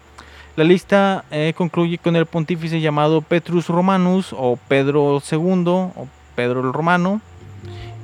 La 0.56 0.64
lista 0.64 1.24
eh, 1.30 1.52
concluye 1.56 1.98
con 1.98 2.14
el 2.16 2.26
pontífice 2.26 2.80
llamado 2.80 3.22
Petrus 3.22 3.68
Romanus 3.68 4.32
o 4.32 4.56
Pedro 4.68 5.20
II 5.30 5.64
o 5.66 6.08
Pedro 6.36 6.60
el 6.60 6.72
Romano 6.72 7.20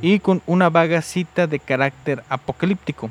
y 0.03 0.19
con 0.19 0.43
una 0.47 0.69
vaga 0.69 1.03
cita 1.03 1.47
de 1.47 1.61
carácter 1.61 2.25
apocalíptico. 2.29 3.11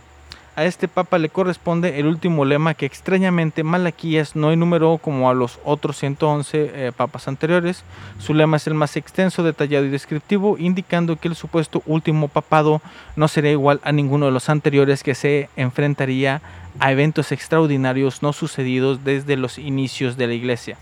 A 0.59 0.65
este 0.65 0.89
papa 0.89 1.17
le 1.19 1.29
corresponde 1.29 2.01
el 2.01 2.05
último 2.05 2.43
lema 2.43 2.73
que 2.73 2.85
extrañamente 2.85 3.63
Malaquías 3.63 4.35
no 4.35 4.51
enumeró 4.51 4.97
como 4.97 5.29
a 5.29 5.33
los 5.33 5.57
otros 5.63 5.97
111 5.99 6.71
eh, 6.73 6.91
papas 6.91 7.29
anteriores. 7.29 7.85
Su 8.19 8.33
lema 8.33 8.57
es 8.57 8.67
el 8.67 8.73
más 8.73 8.97
extenso, 8.97 9.41
detallado 9.41 9.85
y 9.85 9.89
descriptivo, 9.89 10.57
indicando 10.57 11.15
que 11.15 11.29
el 11.29 11.35
supuesto 11.37 11.81
último 11.85 12.27
papado 12.27 12.81
no 13.15 13.29
sería 13.29 13.51
igual 13.51 13.79
a 13.85 13.93
ninguno 13.93 14.25
de 14.25 14.33
los 14.33 14.49
anteriores 14.49 15.01
que 15.01 15.15
se 15.15 15.47
enfrentaría 15.55 16.41
a 16.81 16.91
eventos 16.91 17.31
extraordinarios 17.31 18.21
no 18.21 18.33
sucedidos 18.33 19.05
desde 19.05 19.37
los 19.37 19.59
inicios 19.59 20.17
de 20.17 20.27
la 20.27 20.33
iglesia. 20.33 20.75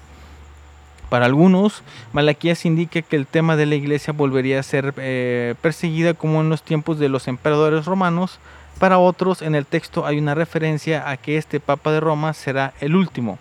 Para 1.10 1.28
algunos, 1.28 1.84
Malaquías 2.14 2.66
indica 2.66 3.04
que 3.04 3.16
el 3.16 3.28
tema 3.28 3.56
de 3.56 3.68
la 3.68 3.76
iglesia 3.76 4.12
volvería 4.12 4.60
a 4.60 4.64
ser 4.64 4.96
eh, 4.98 5.54
perseguida 5.62 6.16
como 6.16 6.42
en 6.42 6.50
los 6.50 6.64
tiempos 6.64 6.98
de 6.98 7.10
los 7.10 7.28
emperadores 7.28 7.86
romanos. 7.86 8.40
Para 8.80 9.00
otros, 9.00 9.42
en 9.42 9.56
el 9.56 9.66
texto 9.66 10.06
hay 10.06 10.20
una 10.20 10.36
referencia 10.36 11.10
a 11.10 11.18
que 11.18 11.38
este 11.38 11.60
Papa 11.60 11.92
de 11.92 12.00
Roma 12.00 12.34
será 12.34 12.74
el 12.80 12.96
último. 12.96 13.40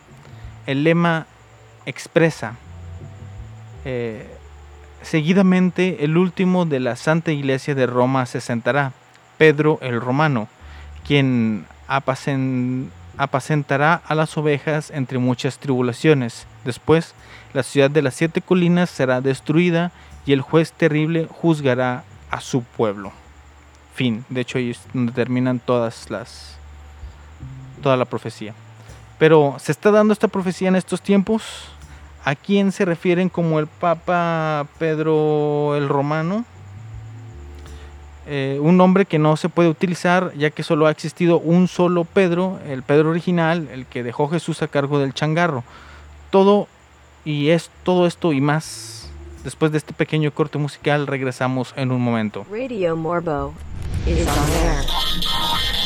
El 0.66 0.82
lema 0.82 1.26
expresa, 1.84 2.54
eh, 3.84 4.26
seguidamente 5.02 6.04
el 6.04 6.16
último 6.16 6.64
de 6.64 6.80
la 6.80 6.96
Santa 6.96 7.32
Iglesia 7.32 7.74
de 7.74 7.86
Roma 7.86 8.24
se 8.24 8.40
sentará, 8.40 8.92
Pedro 9.36 9.78
el 9.82 10.00
Romano, 10.00 10.48
quien 11.06 11.66
apacen- 11.86 12.88
apacentará 13.18 14.00
a 14.06 14.14
las 14.14 14.36
ovejas 14.38 14.90
entre 14.90 15.18
muchas 15.18 15.58
tribulaciones. 15.58 16.46
Después, 16.64 17.14
la 17.52 17.62
ciudad 17.62 17.90
de 17.90 18.02
las 18.02 18.14
siete 18.14 18.40
colinas 18.40 18.88
será 18.88 19.20
destruida 19.20 19.92
y 20.24 20.32
el 20.32 20.40
juez 20.40 20.72
terrible 20.72 21.28
juzgará 21.30 22.04
a 22.30 22.40
su 22.40 22.62
pueblo. 22.62 23.12
Fin. 23.96 24.26
De 24.28 24.42
hecho, 24.42 24.58
ahí 24.58 24.72
es 24.72 24.80
donde 24.92 25.10
terminan 25.10 25.58
todas 25.58 26.10
las. 26.10 26.58
toda 27.82 27.96
la 27.96 28.04
profecía. 28.04 28.52
Pero, 29.18 29.56
¿se 29.58 29.72
está 29.72 29.90
dando 29.90 30.12
esta 30.12 30.28
profecía 30.28 30.68
en 30.68 30.76
estos 30.76 31.00
tiempos? 31.00 31.70
¿A 32.22 32.34
quién 32.34 32.72
se 32.72 32.84
refieren 32.84 33.30
como 33.30 33.58
el 33.58 33.66
Papa 33.66 34.66
Pedro 34.78 35.76
el 35.76 35.88
Romano? 35.88 36.44
Eh, 38.26 38.58
un 38.60 38.76
nombre 38.76 39.06
que 39.06 39.18
no 39.18 39.38
se 39.38 39.48
puede 39.48 39.70
utilizar 39.70 40.34
ya 40.34 40.50
que 40.50 40.62
solo 40.62 40.86
ha 40.86 40.90
existido 40.90 41.38
un 41.38 41.66
solo 41.66 42.04
Pedro, 42.04 42.58
el 42.68 42.82
Pedro 42.82 43.08
original, 43.08 43.66
el 43.72 43.86
que 43.86 44.02
dejó 44.02 44.28
Jesús 44.28 44.60
a 44.60 44.68
cargo 44.68 44.98
del 44.98 45.14
changarro. 45.14 45.64
Todo 46.30 46.68
y 47.24 47.48
es 47.48 47.70
todo 47.82 48.06
esto 48.06 48.34
y 48.34 48.42
más. 48.42 49.10
Después 49.42 49.72
de 49.72 49.78
este 49.78 49.94
pequeño 49.94 50.32
corte 50.32 50.58
musical 50.58 51.06
regresamos 51.06 51.72
en 51.78 51.92
un 51.92 52.02
momento. 52.02 52.44
Radio 52.50 52.94
Morbo 52.94 53.54
is 54.04 54.26
on 54.26 54.50
air. 54.50 55.85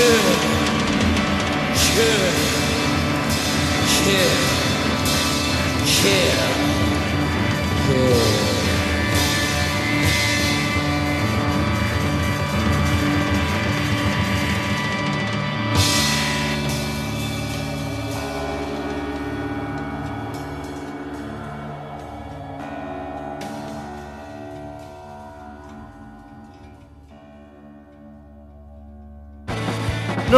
No 0.00 0.30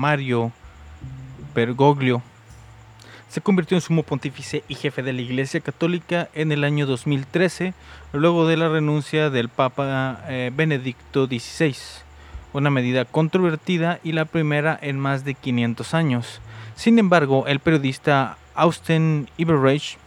Mario 0.00 0.50
Bergoglio 1.54 2.22
se 3.28 3.42
convirtió 3.42 3.76
en 3.76 3.82
sumo 3.82 4.02
pontífice 4.02 4.64
y 4.66 4.74
jefe 4.74 5.02
de 5.02 5.12
la 5.12 5.20
Iglesia 5.20 5.60
Católica 5.60 6.30
en 6.34 6.52
el 6.52 6.64
año 6.64 6.86
2013, 6.86 7.74
luego 8.14 8.48
de 8.48 8.56
la 8.56 8.70
renuncia 8.70 9.28
del 9.28 9.50
Papa 9.50 10.24
eh, 10.26 10.50
Benedicto 10.54 11.26
XVI, 11.26 11.76
una 12.54 12.70
medida 12.70 13.04
controvertida 13.04 14.00
y 14.02 14.12
la 14.12 14.24
primera 14.24 14.76
en 14.80 14.98
más 14.98 15.24
de 15.24 15.34
500 15.34 15.92
años. 15.92 16.40
Sin 16.74 16.98
embargo, 16.98 17.46
el 17.46 17.60
periodista 17.60 18.38
Austin 18.54 19.28
Iberreich, 19.36 19.98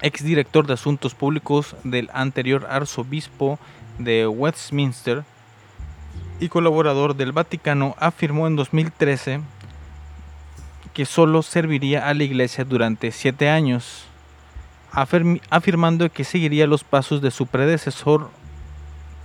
exdirector 0.00 0.66
de 0.66 0.72
Asuntos 0.72 1.14
Públicos 1.14 1.76
del 1.84 2.08
anterior 2.14 2.66
arzobispo 2.68 3.58
de 3.98 4.26
Westminster 4.26 5.22
y 6.40 6.48
colaborador 6.48 7.14
del 7.14 7.32
Vaticano, 7.32 7.94
afirmó 7.98 8.46
en 8.46 8.56
2013 8.56 9.40
que 10.94 11.04
solo 11.04 11.42
serviría 11.42 12.08
a 12.08 12.14
la 12.14 12.24
iglesia 12.24 12.64
durante 12.64 13.12
siete 13.12 13.48
años, 13.48 14.06
afirmando 15.50 16.10
que 16.10 16.24
seguiría 16.24 16.66
los 16.66 16.82
pasos 16.82 17.20
de 17.22 17.30
su 17.30 17.46
predecesor 17.46 18.30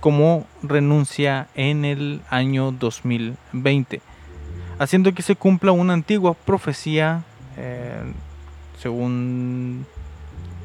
como 0.00 0.46
renuncia 0.62 1.48
en 1.54 1.84
el 1.84 2.20
año 2.30 2.70
2020, 2.70 4.00
haciendo 4.78 5.12
que 5.12 5.22
se 5.22 5.34
cumpla 5.34 5.72
una 5.72 5.94
antigua 5.94 6.34
profecía, 6.34 7.24
eh, 7.56 8.02
según 8.78 9.86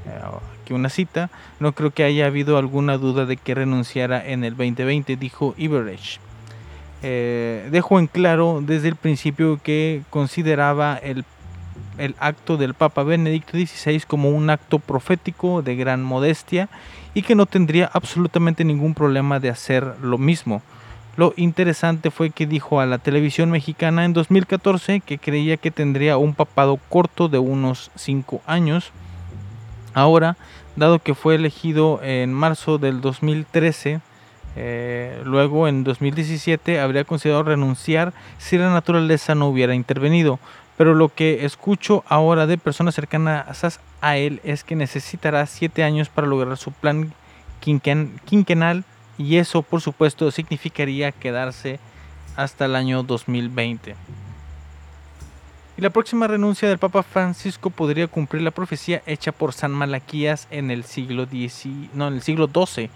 eh, 0.06 0.20
aquí 0.62 0.74
una 0.74 0.90
cita, 0.90 1.32
no 1.60 1.72
creo 1.72 1.92
que 1.92 2.04
haya 2.04 2.28
habido 2.28 2.58
alguna 2.58 2.98
duda 2.98 3.26
de 3.26 3.38
que 3.38 3.56
renunciara 3.56 4.24
en 4.24 4.44
el 4.44 4.56
2020, 4.56 5.16
dijo 5.16 5.56
Iberich. 5.58 6.20
Eh, 7.04 7.68
dejó 7.72 8.00
en 8.00 8.08
claro 8.08 8.62
desde 8.64 8.88
el 8.88 8.96
principio 8.96 9.60
que 9.64 10.04
consideraba 10.10 10.98
el, 10.98 11.26
el 11.98 12.16
acto 12.20 12.58
del 12.58 12.76
Papa 12.76 13.04
Benedicto 13.04 13.58
XVI 13.58 14.02
como 14.08 14.30
un 14.30 14.50
acto 14.50 14.78
profético 14.80 15.62
de 15.62 15.76
gran 15.76 16.04
modestia 16.04 16.70
y 17.14 17.24
que 17.24 17.36
no 17.36 17.46
tendría 17.46 17.90
absolutamente 17.92 18.64
ningún 18.64 18.94
problema 18.94 19.40
de 19.40 19.50
hacer 19.50 19.96
lo 20.02 20.18
mismo. 20.18 20.62
Lo 21.18 21.34
interesante 21.36 22.10
fue 22.10 22.30
que 22.30 22.48
dijo 22.48 22.80
a 22.80 22.86
la 22.86 22.98
televisión 22.98 23.52
mexicana 23.52 24.06
en 24.06 24.14
2014 24.14 25.02
que 25.02 25.18
creía 25.18 25.58
que 25.58 25.72
tendría 25.72 26.18
un 26.18 26.34
papado 26.34 26.80
corto 26.90 27.28
de 27.28 27.38
unos 27.38 27.92
5 27.96 28.42
años. 28.46 28.92
Ahora, 29.94 30.38
dado 30.78 31.00
que 31.00 31.14
fue 31.14 31.36
elegido 31.36 32.00
en 32.02 32.34
marzo 32.34 32.78
del 32.78 33.02
2013, 33.02 34.00
eh, 34.56 35.22
luego 35.24 35.68
en 35.68 35.84
2017 35.84 36.80
habría 36.80 37.04
considerado 37.04 37.44
renunciar 37.44 38.14
si 38.38 38.58
la 38.58 38.72
naturaleza 38.72 39.36
no 39.36 39.48
hubiera 39.48 39.76
intervenido. 39.76 40.40
Pero 40.78 40.96
lo 40.96 41.10
que 41.10 41.46
escucho 41.46 42.04
ahora 42.08 42.48
de 42.48 42.58
personas 42.58 42.96
cercanas 42.96 43.80
a 44.02 44.18
él 44.18 44.42
es 44.44 44.64
que 44.64 44.76
necesitará 44.76 45.46
7 45.46 45.84
años 45.84 46.10
para 46.10 46.28
lograr 46.28 46.58
su 46.58 46.72
plan 46.72 47.14
quinquen- 47.64 48.20
quinquenal 48.26 48.84
y 49.18 49.38
eso 49.38 49.62
por 49.62 49.82
supuesto 49.82 50.32
significaría 50.32 51.12
quedarse 51.12 51.80
hasta 52.36 52.66
el 52.66 52.76
año 52.76 53.04
2020. 53.04 53.96
Y 55.78 55.82
la 55.82 55.90
próxima 55.90 56.28
renuncia 56.28 56.68
del 56.68 56.80
Papa 56.80 57.04
Francisco 57.04 57.70
podría 57.70 58.08
cumplir 58.08 58.42
la 58.42 58.52
profecía 58.52 59.02
hecha 59.06 59.32
por 59.32 59.54
San 59.54 59.72
Malaquías 59.72 60.48
en 60.52 60.72
el 60.72 60.84
siglo 60.84 61.28
no, 61.94 62.08
en 62.08 62.14
el 62.16 62.22
siglo 62.22 62.48
XII. 62.48 62.90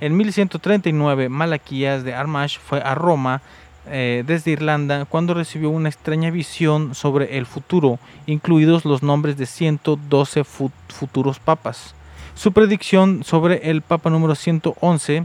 En 0.00 0.16
1139, 0.16 1.28
Malaquías 1.28 2.04
de 2.04 2.14
Armagh 2.14 2.50
fue 2.58 2.80
a 2.80 2.94
Roma 2.94 3.42
eh, 3.86 4.24
desde 4.26 4.52
Irlanda 4.52 5.04
cuando 5.04 5.34
recibió 5.34 5.70
una 5.70 5.88
extraña 5.88 6.30
visión 6.30 6.94
sobre 6.94 7.36
el 7.38 7.46
futuro, 7.46 7.98
incluidos 8.26 8.84
los 8.84 9.02
nombres 9.02 9.36
de 9.36 9.46
112 9.46 10.44
fu- 10.44 10.70
futuros 10.88 11.38
papas. 11.38 11.94
Su 12.34 12.52
predicción 12.52 13.24
sobre 13.24 13.70
el 13.70 13.82
Papa 13.82 14.08
número 14.08 14.34
111, 14.34 15.24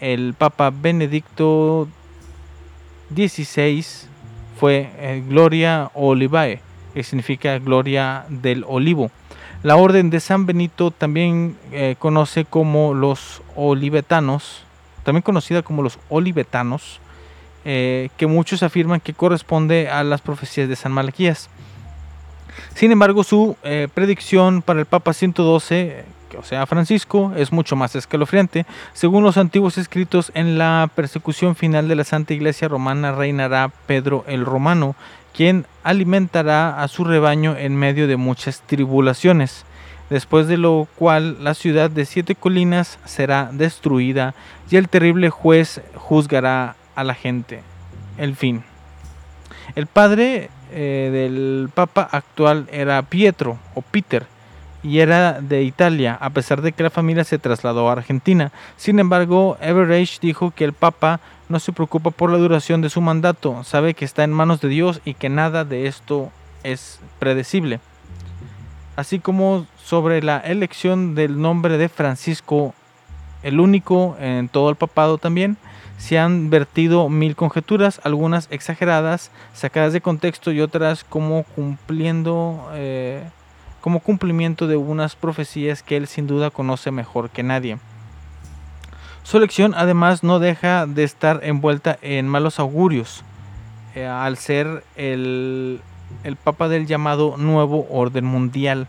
el 0.00 0.34
Papa 0.36 0.70
Benedicto 0.70 1.86
XVI, 3.14 3.84
fue 4.58 4.90
eh, 4.98 5.22
Gloria 5.28 5.90
Olivae, 5.94 6.60
que 6.94 7.04
significa 7.04 7.56
Gloria 7.58 8.24
del 8.28 8.64
Olivo. 8.66 9.10
La 9.64 9.76
orden 9.76 10.08
de 10.10 10.20
San 10.20 10.46
Benito 10.46 10.92
también 10.92 11.56
eh, 11.72 11.96
conoce 11.98 12.44
como 12.44 12.94
los 12.94 13.42
olivetanos, 13.56 14.62
también 15.02 15.22
conocida 15.22 15.62
como 15.62 15.82
los 15.82 15.98
olivetanos, 16.08 17.00
eh, 17.64 18.08
que 18.16 18.28
muchos 18.28 18.62
afirman 18.62 19.00
que 19.00 19.14
corresponde 19.14 19.88
a 19.90 20.04
las 20.04 20.20
profecías 20.20 20.68
de 20.68 20.76
San 20.76 20.92
Malaquías. 20.92 21.50
Sin 22.74 22.92
embargo, 22.92 23.24
su 23.24 23.56
eh, 23.64 23.88
predicción 23.92 24.62
para 24.62 24.78
el 24.78 24.86
Papa 24.86 25.12
112, 25.12 26.04
que, 26.30 26.36
o 26.36 26.44
sea, 26.44 26.64
Francisco, 26.66 27.32
es 27.36 27.50
mucho 27.50 27.74
más 27.74 27.96
escalofriante. 27.96 28.64
Según 28.92 29.24
los 29.24 29.36
antiguos 29.38 29.76
escritos, 29.76 30.30
en 30.34 30.56
la 30.56 30.88
persecución 30.94 31.56
final 31.56 31.88
de 31.88 31.96
la 31.96 32.04
Santa 32.04 32.32
Iglesia 32.32 32.68
Romana 32.68 33.10
reinará 33.10 33.72
Pedro 33.88 34.24
el 34.28 34.44
Romano, 34.44 34.94
quien 35.38 35.66
alimentará 35.84 36.82
a 36.82 36.88
su 36.88 37.04
rebaño 37.04 37.56
en 37.56 37.76
medio 37.76 38.08
de 38.08 38.16
muchas 38.16 38.60
tribulaciones, 38.62 39.64
después 40.10 40.48
de 40.48 40.56
lo 40.56 40.88
cual 40.96 41.44
la 41.44 41.54
ciudad 41.54 41.92
de 41.92 42.06
siete 42.06 42.34
colinas 42.34 42.98
será 43.04 43.48
destruida 43.52 44.34
y 44.68 44.74
el 44.74 44.88
terrible 44.88 45.30
juez 45.30 45.80
juzgará 45.94 46.74
a 46.96 47.04
la 47.04 47.14
gente. 47.14 47.62
El 48.16 48.34
fin. 48.34 48.64
El 49.76 49.86
padre 49.86 50.50
eh, 50.72 51.10
del 51.12 51.70
papa 51.72 52.08
actual 52.10 52.66
era 52.72 53.00
Pietro 53.02 53.60
o 53.76 53.82
Peter 53.82 54.26
y 54.82 54.98
era 54.98 55.40
de 55.40 55.62
Italia, 55.62 56.18
a 56.20 56.30
pesar 56.30 56.62
de 56.62 56.72
que 56.72 56.82
la 56.82 56.90
familia 56.90 57.22
se 57.22 57.38
trasladó 57.38 57.88
a 57.88 57.92
Argentina. 57.92 58.50
Sin 58.76 58.98
embargo, 58.98 59.56
Everage 59.60 60.18
dijo 60.20 60.50
que 60.50 60.64
el 60.64 60.72
papa 60.72 61.20
no 61.48 61.58
se 61.60 61.72
preocupa 61.72 62.10
por 62.10 62.30
la 62.30 62.38
duración 62.38 62.82
de 62.82 62.90
su 62.90 63.00
mandato, 63.00 63.64
sabe 63.64 63.94
que 63.94 64.04
está 64.04 64.24
en 64.24 64.32
manos 64.32 64.60
de 64.60 64.68
Dios 64.68 65.00
y 65.04 65.14
que 65.14 65.28
nada 65.28 65.64
de 65.64 65.86
esto 65.86 66.30
es 66.62 67.00
predecible. 67.18 67.80
Así 68.96 69.18
como 69.18 69.66
sobre 69.82 70.22
la 70.22 70.38
elección 70.38 71.14
del 71.14 71.40
nombre 71.40 71.78
de 71.78 71.88
Francisco, 71.88 72.74
el 73.42 73.60
único 73.60 74.16
en 74.20 74.48
todo 74.48 74.70
el 74.70 74.76
papado 74.76 75.18
también, 75.18 75.56
se 75.98 76.18
han 76.18 76.50
vertido 76.50 77.08
mil 77.08 77.34
conjeturas, 77.34 78.00
algunas 78.04 78.48
exageradas, 78.50 79.30
sacadas 79.52 79.92
de 79.92 80.00
contexto 80.00 80.52
y 80.52 80.60
otras 80.60 81.04
como 81.04 81.42
cumpliendo 81.42 82.70
eh, 82.74 83.22
como 83.80 84.00
cumplimiento 84.00 84.66
de 84.66 84.76
unas 84.76 85.16
profecías 85.16 85.82
que 85.82 85.96
él 85.96 86.06
sin 86.06 86.26
duda 86.26 86.50
conoce 86.50 86.90
mejor 86.90 87.30
que 87.30 87.42
nadie. 87.42 87.78
Su 89.28 89.36
elección 89.36 89.74
además 89.76 90.24
no 90.24 90.38
deja 90.38 90.86
de 90.86 91.04
estar 91.04 91.40
envuelta 91.42 91.98
en 92.00 92.26
malos 92.26 92.58
augurios, 92.58 93.24
eh, 93.94 94.06
al 94.06 94.38
ser 94.38 94.84
el, 94.96 95.82
el 96.24 96.36
papa 96.36 96.70
del 96.70 96.86
llamado 96.86 97.36
nuevo 97.36 97.86
orden 97.90 98.24
mundial, 98.24 98.86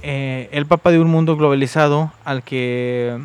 eh, 0.00 0.48
el 0.52 0.64
papa 0.64 0.90
de 0.90 1.00
un 1.00 1.10
mundo 1.10 1.36
globalizado 1.36 2.12
al 2.24 2.42
que 2.42 3.20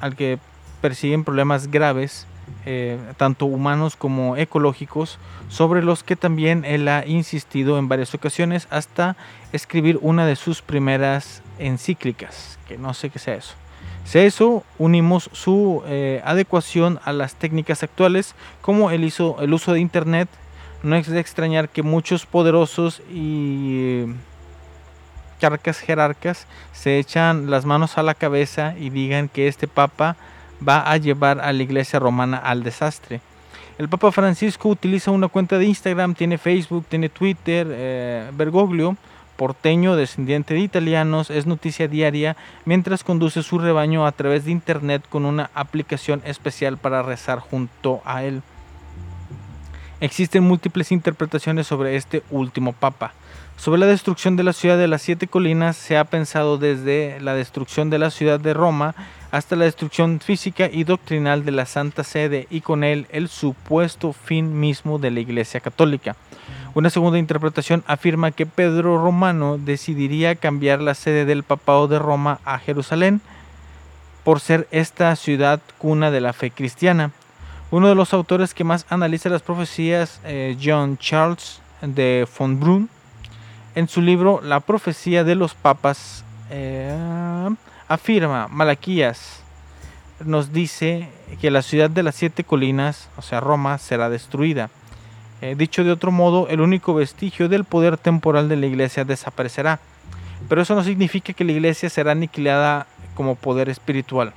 al 0.00 0.16
que 0.16 0.40
persiguen 0.80 1.22
problemas 1.22 1.68
graves, 1.68 2.26
eh, 2.66 2.98
tanto 3.16 3.46
humanos 3.46 3.94
como 3.94 4.36
ecológicos, 4.36 5.20
sobre 5.48 5.84
los 5.84 6.02
que 6.02 6.16
también 6.16 6.64
él 6.64 6.88
ha 6.88 7.06
insistido 7.06 7.78
en 7.78 7.88
varias 7.88 8.12
ocasiones 8.12 8.66
hasta 8.70 9.14
escribir 9.52 10.00
una 10.02 10.26
de 10.26 10.34
sus 10.34 10.62
primeras 10.62 11.42
encíclicas, 11.60 12.58
que 12.66 12.76
no 12.76 12.92
sé 12.92 13.08
qué 13.10 13.20
sea 13.20 13.36
eso. 13.36 13.54
Si 14.04 14.18
eso 14.18 14.64
unimos 14.78 15.30
su 15.32 15.82
eh, 15.86 16.20
adecuación 16.24 17.00
a 17.04 17.12
las 17.12 17.34
técnicas 17.34 17.82
actuales, 17.82 18.34
como 18.60 18.90
el, 18.90 19.02
el 19.02 19.54
uso 19.54 19.72
de 19.72 19.80
Internet, 19.80 20.28
no 20.82 20.96
es 20.96 21.08
de 21.08 21.18
extrañar 21.18 21.70
que 21.70 21.82
muchos 21.82 22.26
poderosos 22.26 23.00
y 23.10 23.78
eh, 23.80 24.14
carcas 25.40 25.78
jerarcas 25.80 26.46
se 26.72 26.98
echan 26.98 27.50
las 27.50 27.64
manos 27.64 27.96
a 27.96 28.02
la 28.02 28.14
cabeza 28.14 28.74
y 28.78 28.90
digan 28.90 29.28
que 29.28 29.48
este 29.48 29.66
papa 29.66 30.16
va 30.66 30.90
a 30.90 30.96
llevar 30.98 31.40
a 31.40 31.52
la 31.52 31.62
iglesia 31.62 31.98
romana 31.98 32.36
al 32.36 32.62
desastre. 32.62 33.20
El 33.76 33.88
Papa 33.88 34.12
Francisco 34.12 34.68
utiliza 34.68 35.10
una 35.10 35.26
cuenta 35.26 35.58
de 35.58 35.66
Instagram, 35.66 36.14
tiene 36.14 36.38
Facebook, 36.38 36.86
tiene 36.88 37.08
Twitter, 37.08 37.66
eh, 37.70 38.30
Bergoglio, 38.32 38.96
porteño, 39.36 39.96
descendiente 39.96 40.54
de 40.54 40.60
italianos, 40.60 41.30
es 41.30 41.46
noticia 41.46 41.88
diaria 41.88 42.36
mientras 42.64 43.04
conduce 43.04 43.42
su 43.42 43.58
rebaño 43.58 44.06
a 44.06 44.12
través 44.12 44.44
de 44.44 44.52
internet 44.52 45.04
con 45.08 45.24
una 45.24 45.50
aplicación 45.54 46.22
especial 46.24 46.78
para 46.78 47.02
rezar 47.02 47.38
junto 47.38 48.00
a 48.04 48.24
él. 48.24 48.42
Existen 50.00 50.44
múltiples 50.44 50.92
interpretaciones 50.92 51.66
sobre 51.66 51.96
este 51.96 52.22
último 52.30 52.72
papa. 52.72 53.12
Sobre 53.56 53.78
la 53.78 53.86
destrucción 53.86 54.36
de 54.36 54.42
la 54.42 54.52
ciudad 54.52 54.76
de 54.76 54.88
las 54.88 55.00
siete 55.00 55.28
colinas 55.28 55.76
se 55.76 55.96
ha 55.96 56.04
pensado 56.04 56.58
desde 56.58 57.20
la 57.20 57.34
destrucción 57.34 57.88
de 57.88 57.98
la 57.98 58.10
ciudad 58.10 58.40
de 58.40 58.52
Roma 58.52 58.94
hasta 59.30 59.56
la 59.56 59.64
destrucción 59.64 60.20
física 60.20 60.68
y 60.70 60.84
doctrinal 60.84 61.44
de 61.44 61.52
la 61.52 61.64
Santa 61.64 62.04
Sede 62.04 62.46
y 62.50 62.60
con 62.60 62.84
él 62.84 63.06
el 63.10 63.28
supuesto 63.28 64.12
fin 64.12 64.58
mismo 64.60 64.98
de 64.98 65.10
la 65.10 65.20
Iglesia 65.20 65.60
Católica. 65.60 66.16
Una 66.74 66.90
segunda 66.90 67.20
interpretación 67.20 67.84
afirma 67.86 68.32
que 68.32 68.46
Pedro 68.46 68.98
Romano 68.98 69.58
decidiría 69.58 70.34
cambiar 70.34 70.80
la 70.80 70.94
sede 70.94 71.24
del 71.24 71.44
papado 71.44 71.86
de 71.86 72.00
Roma 72.00 72.40
a 72.44 72.58
Jerusalén 72.58 73.20
por 74.24 74.40
ser 74.40 74.66
esta 74.72 75.14
ciudad 75.14 75.60
cuna 75.78 76.10
de 76.10 76.20
la 76.20 76.32
fe 76.32 76.50
cristiana. 76.50 77.12
Uno 77.70 77.88
de 77.88 77.94
los 77.94 78.12
autores 78.12 78.54
que 78.54 78.64
más 78.64 78.86
analiza 78.88 79.28
las 79.28 79.42
profecías, 79.42 80.20
eh, 80.24 80.56
John 80.60 80.98
Charles 80.98 81.60
de 81.80 82.26
von 82.36 82.58
Brunn, 82.58 82.88
en 83.76 83.86
su 83.86 84.00
libro 84.00 84.40
La 84.42 84.58
profecía 84.58 85.22
de 85.22 85.36
los 85.36 85.54
papas, 85.54 86.24
eh, 86.50 86.92
afirma, 87.86 88.48
Malaquías 88.48 89.44
nos 90.24 90.52
dice 90.52 91.08
que 91.40 91.52
la 91.52 91.62
ciudad 91.62 91.90
de 91.90 92.02
las 92.02 92.16
siete 92.16 92.42
colinas, 92.42 93.08
o 93.16 93.22
sea, 93.22 93.38
Roma, 93.38 93.78
será 93.78 94.08
destruida. 94.08 94.70
Eh, 95.44 95.56
dicho 95.56 95.84
de 95.84 95.92
otro 95.92 96.10
modo, 96.10 96.48
el 96.48 96.62
único 96.62 96.94
vestigio 96.94 97.50
del 97.50 97.64
poder 97.64 97.98
temporal 97.98 98.48
de 98.48 98.56
la 98.56 98.64
iglesia 98.64 99.04
desaparecerá. 99.04 99.78
Pero 100.48 100.62
eso 100.62 100.74
no 100.74 100.82
significa 100.82 101.34
que 101.34 101.44
la 101.44 101.52
iglesia 101.52 101.90
será 101.90 102.12
aniquilada 102.12 102.86
como 103.14 103.34
poder 103.34 103.68
espiritual. 103.68 104.32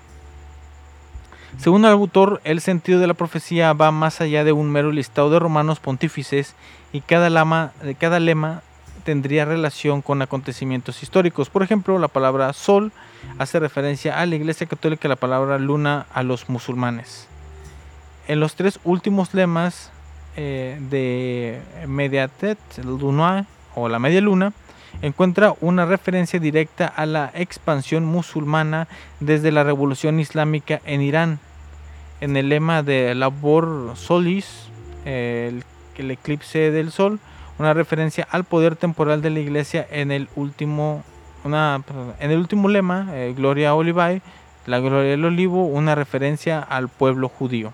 Según 1.57 1.85
el 1.85 1.91
autor, 1.91 2.41
el 2.43 2.59
sentido 2.59 2.99
de 2.99 3.07
la 3.07 3.13
profecía 3.13 3.71
va 3.71 3.89
más 3.89 4.19
allá 4.19 4.43
de 4.43 4.51
un 4.51 4.69
mero 4.69 4.91
listado 4.91 5.29
de 5.29 5.39
romanos 5.39 5.79
pontífices 5.79 6.55
y 6.91 6.99
cada, 6.99 7.71
cada 7.97 8.19
lema 8.19 8.61
tendría 9.05 9.45
relación 9.45 10.01
con 10.01 10.21
acontecimientos 10.21 11.03
históricos. 11.03 11.49
Por 11.49 11.63
ejemplo, 11.63 11.99
la 11.99 12.09
palabra 12.09 12.51
sol 12.51 12.91
hace 13.39 13.61
referencia 13.61 14.19
a 14.19 14.25
la 14.25 14.35
Iglesia 14.35 14.67
Católica 14.67 15.07
y 15.07 15.09
la 15.09 15.15
palabra 15.15 15.57
luna 15.57 16.05
a 16.13 16.23
los 16.23 16.49
musulmanes. 16.49 17.29
En 18.27 18.41
los 18.41 18.55
tres 18.55 18.81
últimos 18.83 19.33
lemas 19.33 19.93
eh, 20.37 20.77
de 20.89 21.59
Mediatet 21.87 22.57
Luna 22.85 23.45
o 23.75 23.89
la 23.89 23.99
media 23.99 24.21
luna, 24.21 24.53
encuentra 25.01 25.53
una 25.61 25.85
referencia 25.85 26.39
directa 26.39 26.87
a 26.87 27.05
la 27.05 27.31
expansión 27.33 28.05
musulmana 28.05 28.87
desde 29.19 29.51
la 29.51 29.63
revolución 29.63 30.19
islámica 30.19 30.81
en 30.85 31.01
Irán. 31.01 31.39
En 32.21 32.37
el 32.37 32.49
lema 32.49 32.81
de 32.81 33.13
Labor 33.13 33.91
Solis, 33.95 34.69
el, 35.05 35.63
el 35.97 36.11
eclipse 36.11 36.71
del 36.71 36.91
sol, 36.91 37.19
una 37.59 37.73
referencia 37.73 38.27
al 38.29 38.43
poder 38.43 38.75
temporal 38.75 39.21
de 39.21 39.29
la 39.29 39.39
iglesia 39.39 39.85
en 39.91 40.11
el 40.11 40.29
último, 40.35 41.03
una, 41.43 41.81
en 42.19 42.31
el 42.31 42.37
último 42.37 42.69
lema, 42.69 43.09
eh, 43.13 43.33
Gloria 43.35 43.73
Olivae, 43.75 44.21
la 44.65 44.79
gloria 44.79 45.11
del 45.11 45.25
olivo, 45.25 45.65
una 45.65 45.95
referencia 45.95 46.59
al 46.59 46.89
pueblo 46.89 47.29
judío. 47.29 47.71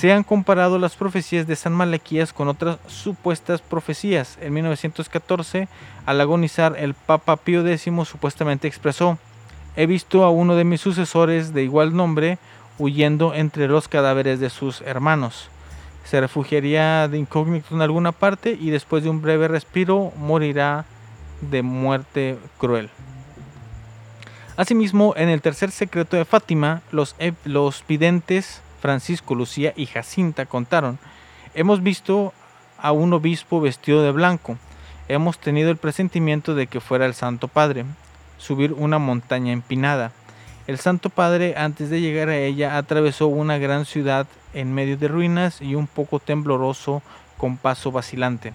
Se 0.00 0.14
han 0.14 0.24
comparado 0.24 0.78
las 0.78 0.96
profecías 0.96 1.46
de 1.46 1.56
San 1.56 1.74
Malaquías 1.74 2.32
con 2.32 2.48
otras 2.48 2.78
supuestas 2.86 3.60
profecías. 3.60 4.38
En 4.40 4.54
1914, 4.54 5.68
al 6.06 6.20
agonizar, 6.22 6.74
el 6.78 6.94
Papa 6.94 7.36
Pío 7.36 7.66
X 7.66 7.92
supuestamente 8.08 8.66
expresó, 8.66 9.18
he 9.76 9.84
visto 9.84 10.24
a 10.24 10.30
uno 10.30 10.56
de 10.56 10.64
mis 10.64 10.80
sucesores 10.80 11.52
de 11.52 11.64
igual 11.64 11.94
nombre 11.94 12.38
huyendo 12.78 13.34
entre 13.34 13.68
los 13.68 13.88
cadáveres 13.88 14.40
de 14.40 14.48
sus 14.48 14.80
hermanos. 14.80 15.50
Se 16.04 16.18
refugiaría 16.18 17.06
de 17.06 17.18
incógnito 17.18 17.74
en 17.74 17.82
alguna 17.82 18.12
parte 18.12 18.56
y 18.58 18.70
después 18.70 19.04
de 19.04 19.10
un 19.10 19.20
breve 19.20 19.48
respiro 19.48 20.14
morirá 20.16 20.86
de 21.42 21.60
muerte 21.60 22.38
cruel. 22.56 22.88
Asimismo, 24.56 25.12
en 25.18 25.28
el 25.28 25.42
tercer 25.42 25.70
secreto 25.70 26.16
de 26.16 26.24
Fátima, 26.24 26.80
los, 26.90 27.14
los 27.44 27.84
videntes 27.86 28.62
Francisco, 28.80 29.34
Lucía 29.34 29.72
y 29.76 29.86
Jacinta 29.86 30.46
contaron, 30.46 30.98
hemos 31.54 31.82
visto 31.82 32.32
a 32.78 32.92
un 32.92 33.12
obispo 33.12 33.60
vestido 33.60 34.02
de 34.02 34.10
blanco, 34.10 34.56
hemos 35.08 35.38
tenido 35.38 35.70
el 35.70 35.76
presentimiento 35.76 36.54
de 36.54 36.66
que 36.66 36.80
fuera 36.80 37.06
el 37.06 37.14
Santo 37.14 37.48
Padre, 37.48 37.84
subir 38.38 38.72
una 38.72 38.98
montaña 38.98 39.52
empinada. 39.52 40.12
El 40.66 40.78
Santo 40.78 41.10
Padre, 41.10 41.54
antes 41.56 41.90
de 41.90 42.00
llegar 42.00 42.28
a 42.28 42.36
ella, 42.36 42.76
atravesó 42.76 43.26
una 43.26 43.58
gran 43.58 43.84
ciudad 43.84 44.26
en 44.54 44.72
medio 44.72 44.96
de 44.96 45.08
ruinas 45.08 45.60
y 45.60 45.74
un 45.74 45.86
poco 45.86 46.18
tembloroso 46.20 47.02
con 47.36 47.56
paso 47.56 47.90
vacilante. 47.92 48.52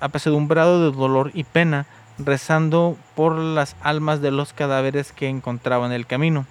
Apesadumbrado 0.00 0.90
de 0.90 0.96
dolor 0.96 1.32
y 1.34 1.44
pena, 1.44 1.86
rezando 2.18 2.96
por 3.16 3.36
las 3.36 3.76
almas 3.82 4.20
de 4.20 4.30
los 4.30 4.52
cadáveres 4.52 5.12
que 5.12 5.28
encontraba 5.28 5.86
en 5.86 5.92
el 5.92 6.06
camino. 6.06 6.46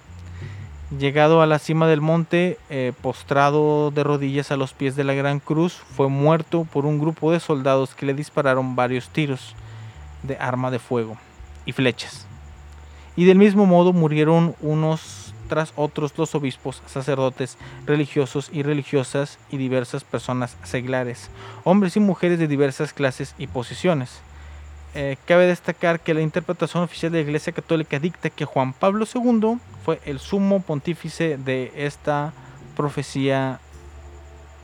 Llegado 0.98 1.40
a 1.40 1.46
la 1.46 1.60
cima 1.60 1.86
del 1.86 2.00
monte, 2.00 2.58
eh, 2.68 2.92
postrado 3.00 3.92
de 3.92 4.02
rodillas 4.02 4.50
a 4.50 4.56
los 4.56 4.72
pies 4.72 4.96
de 4.96 5.04
la 5.04 5.14
gran 5.14 5.38
cruz, 5.38 5.74
fue 5.74 6.08
muerto 6.08 6.64
por 6.64 6.84
un 6.84 6.98
grupo 6.98 7.30
de 7.30 7.38
soldados 7.38 7.94
que 7.94 8.06
le 8.06 8.14
dispararon 8.14 8.74
varios 8.74 9.08
tiros 9.08 9.54
de 10.24 10.36
arma 10.38 10.72
de 10.72 10.80
fuego 10.80 11.16
y 11.64 11.70
flechas. 11.70 12.26
Y 13.14 13.24
del 13.24 13.38
mismo 13.38 13.66
modo 13.66 13.92
murieron 13.92 14.56
unos 14.60 15.32
tras 15.48 15.72
otros 15.76 16.12
los 16.18 16.34
obispos, 16.34 16.82
sacerdotes, 16.86 17.56
religiosos 17.86 18.50
y 18.52 18.64
religiosas 18.64 19.38
y 19.48 19.58
diversas 19.58 20.02
personas 20.02 20.56
seglares, 20.64 21.30
hombres 21.62 21.96
y 21.96 22.00
mujeres 22.00 22.40
de 22.40 22.48
diversas 22.48 22.92
clases 22.92 23.36
y 23.38 23.46
posiciones. 23.46 24.22
Eh, 24.94 25.16
cabe 25.24 25.46
destacar 25.46 26.00
que 26.00 26.14
la 26.14 26.20
interpretación 26.20 26.82
oficial 26.82 27.12
de 27.12 27.18
la 27.18 27.22
Iglesia 27.22 27.52
Católica 27.52 28.00
dicta 28.00 28.28
que 28.28 28.44
Juan 28.44 28.72
Pablo 28.72 29.06
II 29.12 29.58
fue 29.84 30.00
el 30.04 30.18
sumo 30.18 30.60
pontífice 30.60 31.36
de 31.36 31.72
esta 31.76 32.32
profecía 32.76 33.60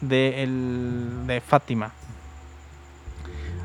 de, 0.01 1.43
Fátima. 1.47 1.93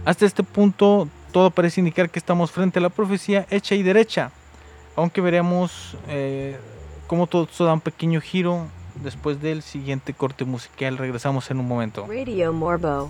Hasta 0.05 0.25
este 0.25 0.43
punto 0.43 1.07
todo 1.31 1.49
parece 1.49 1.81
indicar 1.81 2.09
que 2.09 2.19
estamos 2.19 2.51
frente 2.51 2.79
a 2.79 2.81
la 2.81 2.89
profecía 2.89 3.47
hecha 3.49 3.75
y 3.75 3.83
derecha, 3.83 4.31
aunque 4.95 5.21
veremos 5.21 5.97
eh, 6.07 6.59
cómo 7.07 7.25
todo 7.27 7.43
esto 7.43 7.65
da 7.65 7.73
un 7.73 7.81
pequeño 7.81 8.21
giro 8.21 8.67
después 8.95 9.41
del 9.41 9.63
siguiente 9.63 10.13
corte 10.13 10.45
musical. 10.45 10.97
Regresamos 10.97 11.49
en 11.49 11.59
un 11.59 11.67
momento. 11.67 12.05
Radio 12.07 12.53
Morbo. 12.53 13.09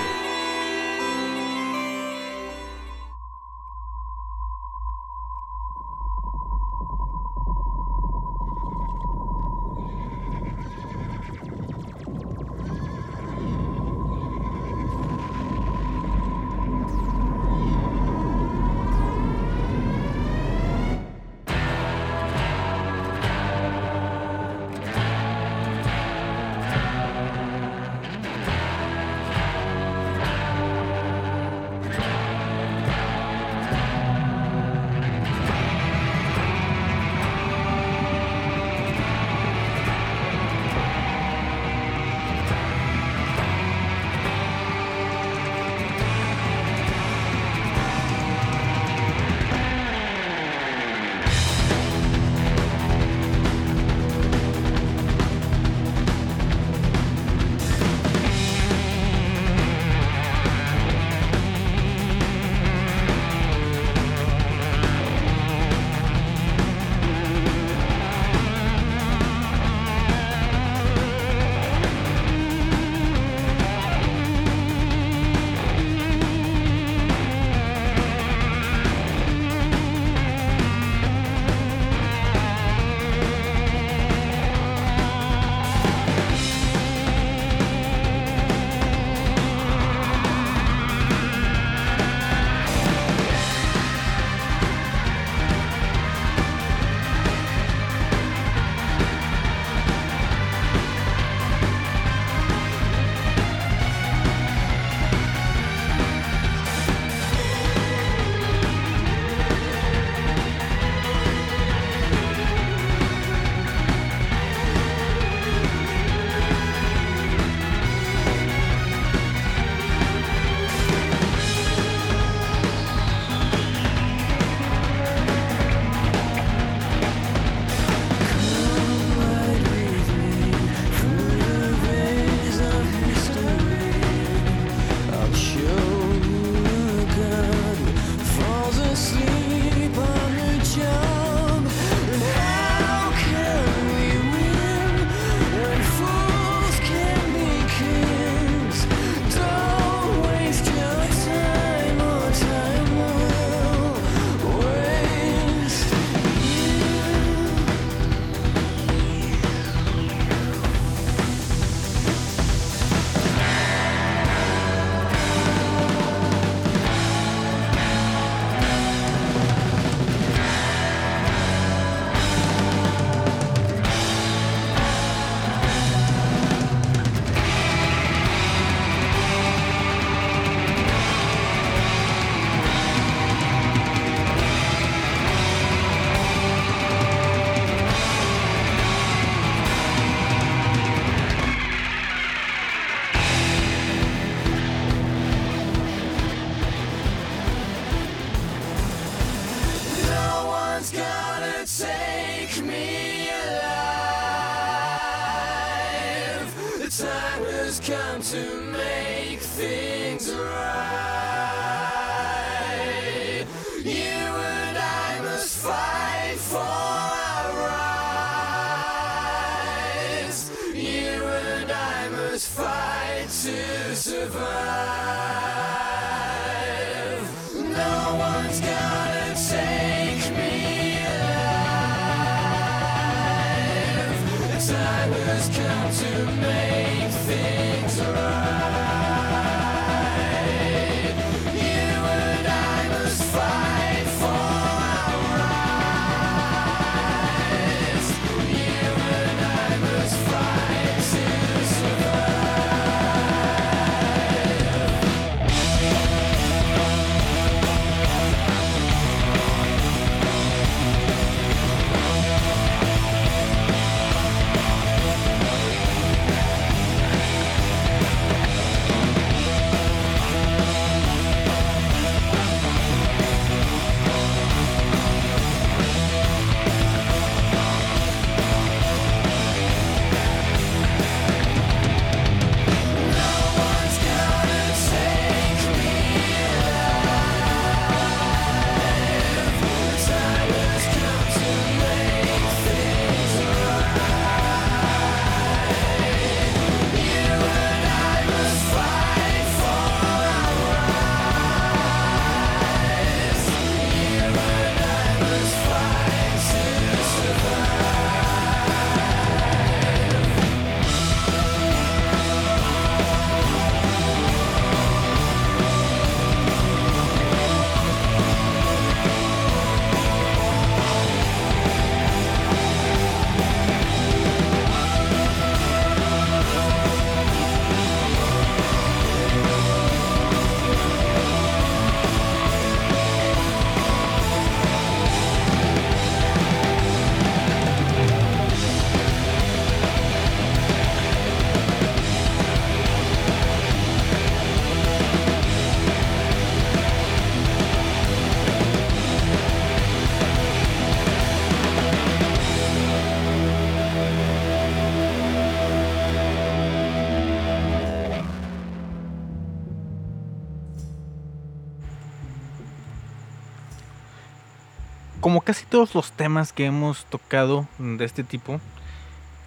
Como 365.31 365.39
casi 365.39 365.65
todos 365.65 365.95
los 365.95 366.11
temas 366.11 366.51
que 366.51 366.65
hemos 366.65 367.05
tocado 367.05 367.65
de 367.79 368.03
este 368.03 368.21
tipo, 368.21 368.59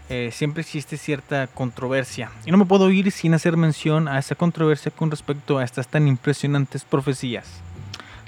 eh, 0.08 0.30
siempre 0.32 0.62
existe 0.62 0.96
cierta 0.96 1.46
controversia. 1.46 2.30
Y 2.46 2.50
no 2.50 2.56
me 2.56 2.64
puedo 2.64 2.90
ir 2.90 3.12
sin 3.12 3.34
hacer 3.34 3.58
mención 3.58 4.08
a 4.08 4.18
esa 4.18 4.34
controversia 4.34 4.90
con 4.90 5.10
respecto 5.10 5.58
a 5.58 5.64
estas 5.64 5.86
tan 5.86 6.08
impresionantes 6.08 6.84
profecías. 6.84 7.60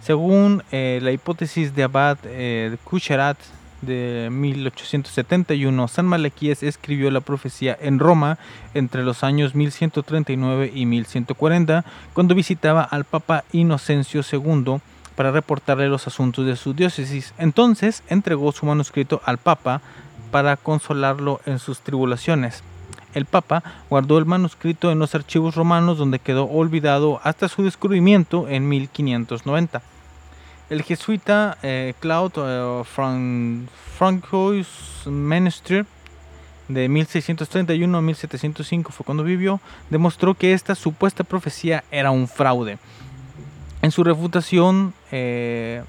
Según 0.02 0.64
eh, 0.70 0.98
la 1.00 1.12
hipótesis 1.12 1.74
de 1.74 1.84
Abad 1.84 2.18
eh, 2.24 2.68
de 2.72 2.76
Kusharat 2.76 3.38
de 3.80 4.28
1871, 4.30 5.88
San 5.88 6.04
Malaquías 6.04 6.62
escribió 6.62 7.10
la 7.10 7.22
profecía 7.22 7.74
en 7.80 7.98
Roma 7.98 8.36
entre 8.74 9.02
los 9.02 9.24
años 9.24 9.54
1139 9.54 10.72
y 10.74 10.84
1140, 10.84 11.86
cuando 12.12 12.34
visitaba 12.34 12.82
al 12.82 13.06
Papa 13.06 13.44
Inocencio 13.52 14.20
II 14.30 14.82
para 15.16 15.32
reportarle 15.32 15.88
los 15.88 16.06
asuntos 16.06 16.46
de 16.46 16.56
su 16.56 16.74
diócesis. 16.74 17.34
Entonces 17.38 18.02
entregó 18.08 18.52
su 18.52 18.66
manuscrito 18.66 19.20
al 19.24 19.38
Papa 19.38 19.80
para 20.30 20.56
consolarlo 20.56 21.40
en 21.46 21.58
sus 21.58 21.80
tribulaciones. 21.80 22.62
El 23.14 23.24
Papa 23.24 23.62
guardó 23.88 24.18
el 24.18 24.26
manuscrito 24.26 24.92
en 24.92 24.98
los 24.98 25.14
archivos 25.14 25.54
romanos 25.54 25.96
donde 25.96 26.18
quedó 26.18 26.44
olvidado 26.44 27.18
hasta 27.24 27.48
su 27.48 27.62
descubrimiento 27.62 28.46
en 28.48 28.68
1590. 28.68 29.80
El 30.68 30.82
jesuita 30.82 31.56
eh, 31.62 31.94
Claude 32.00 32.34
eh, 32.36 32.82
Fran 32.84 33.68
Francois 33.96 34.66
Menester 35.06 35.86
de 36.68 36.88
1631 36.88 37.96
a 37.96 38.02
1705 38.02 38.92
fue 38.92 39.06
cuando 39.06 39.22
vivió, 39.22 39.60
demostró 39.88 40.34
que 40.34 40.52
esta 40.52 40.74
supuesta 40.74 41.24
profecía 41.24 41.84
era 41.90 42.10
un 42.10 42.28
fraude. 42.28 42.78
En 43.86 43.92
su 43.92 44.02
refutación, 44.02 44.94
eh, 45.12 45.80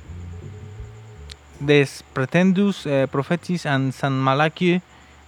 Des 1.60 2.04
Pretendus 2.14 2.86
eh, 2.86 3.08
Prophetis 3.12 3.66
and 3.66 3.92
San 3.92 4.20
Malachi 4.20 4.82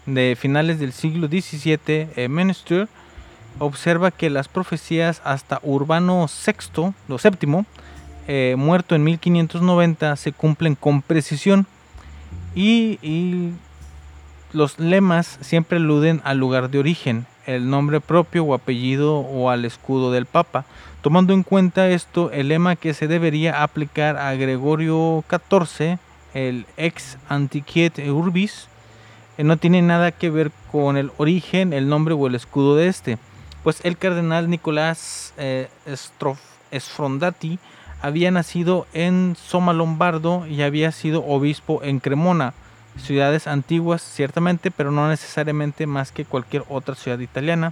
de 0.05 0.38
finales 0.39 0.78
del 0.78 0.93
siglo 0.93 1.28
XVII, 1.28 1.80
eh, 1.88 2.28
Menester 2.30 2.88
observa 3.57 4.11
que 4.11 4.30
las 4.30 4.49
profecías 4.49 5.20
hasta 5.26 5.59
Urbano 5.63 6.28
VI, 6.28 6.93
lo 7.07 7.17
séptimo, 7.17 7.65
eh, 8.28 8.53
muerto 8.55 8.93
en 8.93 9.03
1590, 9.03 10.15
se 10.15 10.32
cumplen 10.32 10.76
con 10.76 11.01
precisión 11.01 11.65
y, 12.53 12.99
y 13.01 13.49
los 14.53 14.78
lemas 14.78 15.39
siempre 15.41 15.80
aluden 15.80 16.22
al 16.24 16.38
lugar 16.38 16.70
de 16.70 16.78
origen, 16.78 17.26
el 17.47 17.67
nombre 17.67 17.99
propio 17.99 18.43
o 18.43 18.53
apellido 18.53 19.17
o 19.17 19.49
al 19.49 19.65
escudo 19.65 20.11
del 20.11 20.28
Papa. 20.28 20.65
Tomando 21.01 21.33
en 21.33 21.43
cuenta 21.43 21.87
esto, 21.87 22.29
el 22.31 22.49
lema 22.49 22.75
que 22.75 22.93
se 22.93 23.07
debería 23.07 23.63
aplicar 23.63 24.17
a 24.17 24.33
Gregorio 24.35 25.23
XIV, 25.29 25.97
el 26.33 26.65
ex 26.75 27.17
antiquiet 27.29 27.97
urbis, 28.09 28.67
eh, 29.37 29.45
no 29.45 29.55
tiene 29.55 29.81
nada 29.81 30.11
que 30.11 30.29
ver 30.29 30.51
con 30.73 30.97
el 30.97 31.11
origen, 31.15 31.71
el 31.71 31.87
nombre 31.87 32.13
o 32.15 32.27
el 32.27 32.35
escudo 32.35 32.75
de 32.75 32.87
este, 32.87 33.17
pues 33.63 33.79
el 33.85 33.97
cardenal 33.97 34.49
Nicolás 34.49 35.33
eh, 35.37 35.69
había 38.01 38.31
nacido 38.31 38.85
en 38.93 39.37
Soma 39.41 39.71
Lombardo 39.71 40.45
y 40.47 40.63
había 40.63 40.91
sido 40.91 41.25
obispo 41.25 41.81
en 41.81 41.99
Cremona, 41.99 42.53
ciudades 42.97 43.47
antiguas 43.47 44.01
ciertamente, 44.01 44.69
pero 44.69 44.91
no 44.91 45.07
necesariamente 45.07 45.87
más 45.87 46.11
que 46.11 46.25
cualquier 46.25 46.63
otra 46.67 46.95
ciudad 46.95 47.19
italiana. 47.19 47.71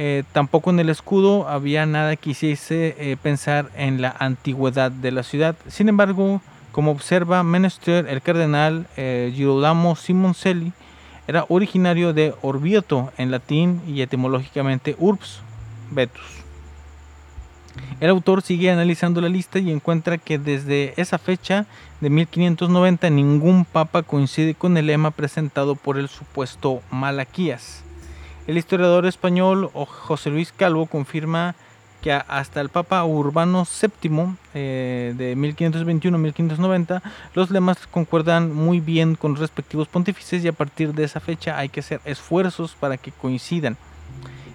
Eh, 0.00 0.22
tampoco 0.30 0.70
en 0.70 0.78
el 0.78 0.90
escudo 0.90 1.48
había 1.48 1.84
nada 1.84 2.14
que 2.14 2.30
hiciese 2.30 2.94
eh, 2.98 3.16
pensar 3.20 3.68
en 3.76 4.00
la 4.00 4.14
antigüedad 4.16 4.92
de 4.92 5.10
la 5.10 5.24
ciudad. 5.24 5.56
Sin 5.66 5.88
embargo, 5.88 6.40
como 6.70 6.92
observa 6.92 7.42
Menester, 7.42 8.06
el 8.06 8.22
cardenal 8.22 8.86
eh, 8.96 9.32
Girolamo 9.34 9.96
Simoncelli 9.96 10.72
era 11.26 11.46
originario 11.48 12.12
de 12.12 12.32
Orvieto 12.42 13.12
en 13.18 13.32
latín 13.32 13.82
y 13.88 14.00
etimológicamente 14.00 14.94
urbs, 15.00 15.40
vetus. 15.90 16.44
El 17.98 18.10
autor 18.10 18.42
sigue 18.42 18.70
analizando 18.70 19.20
la 19.20 19.28
lista 19.28 19.58
y 19.58 19.72
encuentra 19.72 20.16
que 20.16 20.38
desde 20.38 20.94
esa 20.96 21.18
fecha 21.18 21.66
de 22.00 22.08
1590 22.08 23.10
ningún 23.10 23.64
papa 23.64 24.04
coincide 24.04 24.54
con 24.54 24.76
el 24.76 24.86
lema 24.86 25.10
presentado 25.10 25.74
por 25.74 25.98
el 25.98 26.08
supuesto 26.08 26.82
Malaquías. 26.92 27.82
El 28.48 28.56
historiador 28.56 29.04
español 29.04 29.68
José 29.74 30.30
Luis 30.30 30.54
Calvo 30.56 30.86
confirma 30.86 31.54
que 32.00 32.12
hasta 32.12 32.62
el 32.62 32.70
Papa 32.70 33.04
Urbano 33.04 33.66
VII 33.66 34.36
eh, 34.54 35.12
de 35.18 35.36
1521-1590 35.36 37.02
los 37.34 37.50
lemas 37.50 37.86
concuerdan 37.88 38.54
muy 38.54 38.80
bien 38.80 39.16
con 39.16 39.32
los 39.32 39.40
respectivos 39.40 39.86
pontífices 39.86 40.42
y 40.42 40.48
a 40.48 40.54
partir 40.54 40.94
de 40.94 41.04
esa 41.04 41.20
fecha 41.20 41.58
hay 41.58 41.68
que 41.68 41.80
hacer 41.80 42.00
esfuerzos 42.06 42.74
para 42.74 42.96
que 42.96 43.12
coincidan. 43.12 43.76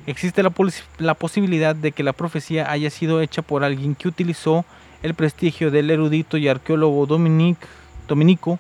Existe 0.08 0.42
la, 0.42 1.14
posibilidad 1.14 1.76
de 1.76 1.92
que 1.92 2.02
la 2.02 2.14
profecía 2.14 2.72
haya 2.72 2.90
sido 2.90 3.22
hecha 3.22 3.44
por 3.44 3.64
alguien 3.64 3.94
que 3.94 4.08
utilizó 4.08 4.66
el 5.04 5.14
prestigio 5.14 5.70
del 5.70 5.92
erudito 5.92 6.38
y 6.38 6.48
arqueólogo 6.48 7.06
Dominic, 7.06 7.60
dominico 8.08 8.58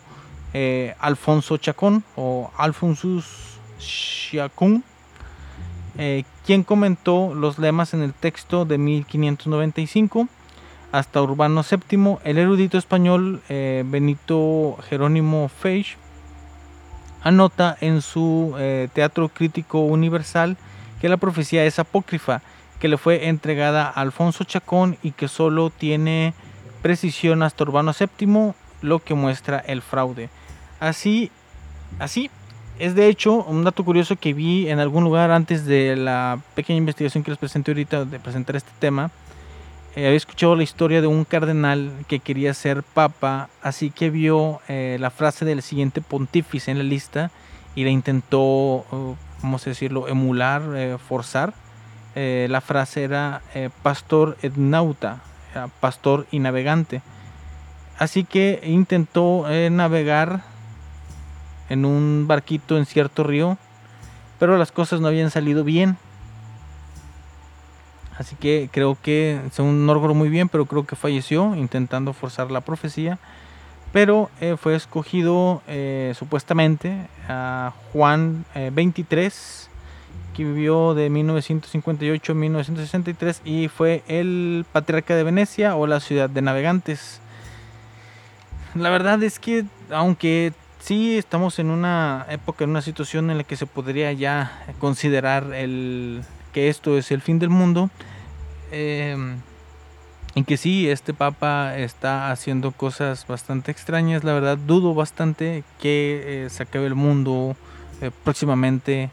eh, 0.53 0.93
Alfonso 0.99 1.57
Chacón 1.57 2.03
o 2.15 2.51
Alfonsus 2.55 3.57
Chacón, 3.79 4.83
eh, 5.97 6.23
quien 6.45 6.63
comentó 6.63 7.33
los 7.35 7.59
lemas 7.59 7.93
en 7.93 8.01
el 8.01 8.13
texto 8.13 8.65
de 8.65 8.77
1595 8.77 10.27
hasta 10.91 11.21
Urbano 11.21 11.63
VII, 11.63 12.17
el 12.23 12.37
erudito 12.37 12.77
español 12.77 13.41
eh, 13.49 13.83
Benito 13.85 14.77
Jerónimo 14.89 15.49
Feix 15.49 15.97
anota 17.23 17.77
en 17.81 18.01
su 18.01 18.53
eh, 18.59 18.89
Teatro 18.93 19.29
Crítico 19.29 19.79
Universal 19.79 20.57
que 20.99 21.09
la 21.09 21.17
profecía 21.17 21.65
es 21.65 21.79
apócrifa, 21.79 22.41
que 22.79 22.87
le 22.87 22.97
fue 22.97 23.27
entregada 23.27 23.85
a 23.85 24.01
Alfonso 24.01 24.43
Chacón 24.43 24.97
y 25.03 25.11
que 25.11 25.27
solo 25.27 25.69
tiene 25.69 26.33
precisión 26.81 27.43
hasta 27.43 27.63
Urbano 27.63 27.91
VII, 27.97 28.53
lo 28.81 28.99
que 28.99 29.13
muestra 29.13 29.59
el 29.59 29.81
fraude. 29.81 30.29
Así, 30.79 31.31
así 31.99 32.29
es 32.79 32.95
de 32.95 33.07
hecho 33.07 33.43
un 33.43 33.63
dato 33.63 33.83
curioso 33.85 34.15
que 34.15 34.33
vi 34.33 34.69
en 34.69 34.79
algún 34.79 35.03
lugar 35.03 35.31
antes 35.31 35.65
de 35.65 35.95
la 35.95 36.39
pequeña 36.55 36.77
investigación 36.77 37.23
que 37.23 37.31
les 37.31 37.37
presenté 37.37 37.71
ahorita 37.71 38.05
de 38.05 38.19
presentar 38.19 38.55
este 38.55 38.71
tema. 38.79 39.11
Eh, 39.95 40.07
había 40.07 40.17
escuchado 40.17 40.55
la 40.55 40.63
historia 40.63 41.01
de 41.01 41.07
un 41.07 41.23
cardenal 41.23 41.91
que 42.07 42.19
quería 42.19 42.53
ser 42.55 42.81
papa, 42.81 43.49
así 43.61 43.91
que 43.91 44.09
vio 44.09 44.59
eh, 44.67 44.97
la 44.99 45.11
frase 45.11 45.45
del 45.45 45.61
siguiente 45.61 46.01
pontífice 46.01 46.71
en 46.71 46.79
la 46.79 46.83
lista 46.83 47.29
y 47.75 47.83
la 47.83 47.91
intentó, 47.91 48.41
uh, 48.41 49.15
vamos 49.43 49.67
a 49.67 49.69
decirlo, 49.69 50.07
emular, 50.07 50.63
eh, 50.75 50.97
forzar. 50.97 51.53
Eh, 52.15 52.47
la 52.49 52.61
frase 52.61 53.03
era 53.03 53.41
pastor 53.81 54.37
et 54.43 54.55
nauta, 54.55 55.21
pastor 55.79 56.27
y 56.29 56.39
navegante. 56.39 57.01
Así 57.97 58.23
que 58.23 58.61
intentó 58.63 59.45
navegar 59.71 60.43
en 61.69 61.85
un 61.85 62.25
barquito 62.27 62.77
en 62.77 62.85
cierto 62.85 63.23
río, 63.23 63.57
pero 64.39 64.57
las 64.57 64.71
cosas 64.71 65.01
no 65.01 65.07
habían 65.07 65.31
salido 65.31 65.63
bien. 65.63 65.97
Así 68.17 68.35
que 68.35 68.69
creo 68.71 68.97
que, 69.01 69.41
según 69.51 69.85
no 69.85 69.93
recuerdo 69.93 70.13
muy 70.13 70.29
bien, 70.29 70.49
pero 70.49 70.65
creo 70.65 70.85
que 70.85 70.95
falleció 70.95 71.55
intentando 71.55 72.13
forzar 72.13 72.51
la 72.51 72.61
profecía. 72.61 73.17
Pero 73.91 74.29
eh, 74.41 74.55
fue 74.59 74.75
escogido 74.75 75.61
eh, 75.67 76.13
supuestamente 76.17 77.07
a 77.27 77.73
Juan 77.91 78.43
eh, 78.55 78.71
23, 78.73 79.69
que 80.35 80.43
vivió 80.43 80.95
de 80.95 81.09
1958 81.09 82.31
a 82.31 82.35
1963 82.35 83.41
y 83.45 83.67
fue 83.67 84.03
el 84.07 84.65
patriarca 84.71 85.15
de 85.15 85.23
Venecia 85.23 85.75
o 85.75 85.85
la 85.85 85.99
ciudad 85.99 86.29
de 86.29 86.41
navegantes. 86.41 87.21
La 88.73 88.89
verdad 88.89 89.21
es 89.21 89.37
que, 89.37 89.65
aunque 89.91 90.53
sí 90.83 91.17
estamos 91.17 91.59
en 91.59 91.69
una 91.69 92.25
época, 92.29 92.65
en 92.65 92.71
una 92.71 92.81
situación 92.81 93.31
en 93.31 93.37
la 93.37 93.43
que 93.45 93.55
se 93.55 93.65
podría 93.65 94.11
ya 94.11 94.65
considerar 94.79 95.53
el 95.53 96.23
que 96.51 96.69
esto 96.69 96.97
es 96.97 97.11
el 97.11 97.21
fin 97.21 97.39
del 97.39 97.49
mundo, 97.49 97.89
eh, 98.71 99.15
en 100.35 100.45
que 100.45 100.57
sí, 100.57 100.89
este 100.89 101.13
papa 101.13 101.77
está 101.77 102.31
haciendo 102.31 102.71
cosas 102.71 103.25
bastante 103.27 103.71
extrañas, 103.71 104.23
la 104.23 104.33
verdad 104.33 104.57
dudo 104.57 104.93
bastante 104.93 105.63
que 105.79 106.45
eh, 106.45 106.49
se 106.49 106.63
acabe 106.63 106.87
el 106.87 106.95
mundo 106.95 107.55
eh, 108.01 108.11
próximamente. 108.23 109.09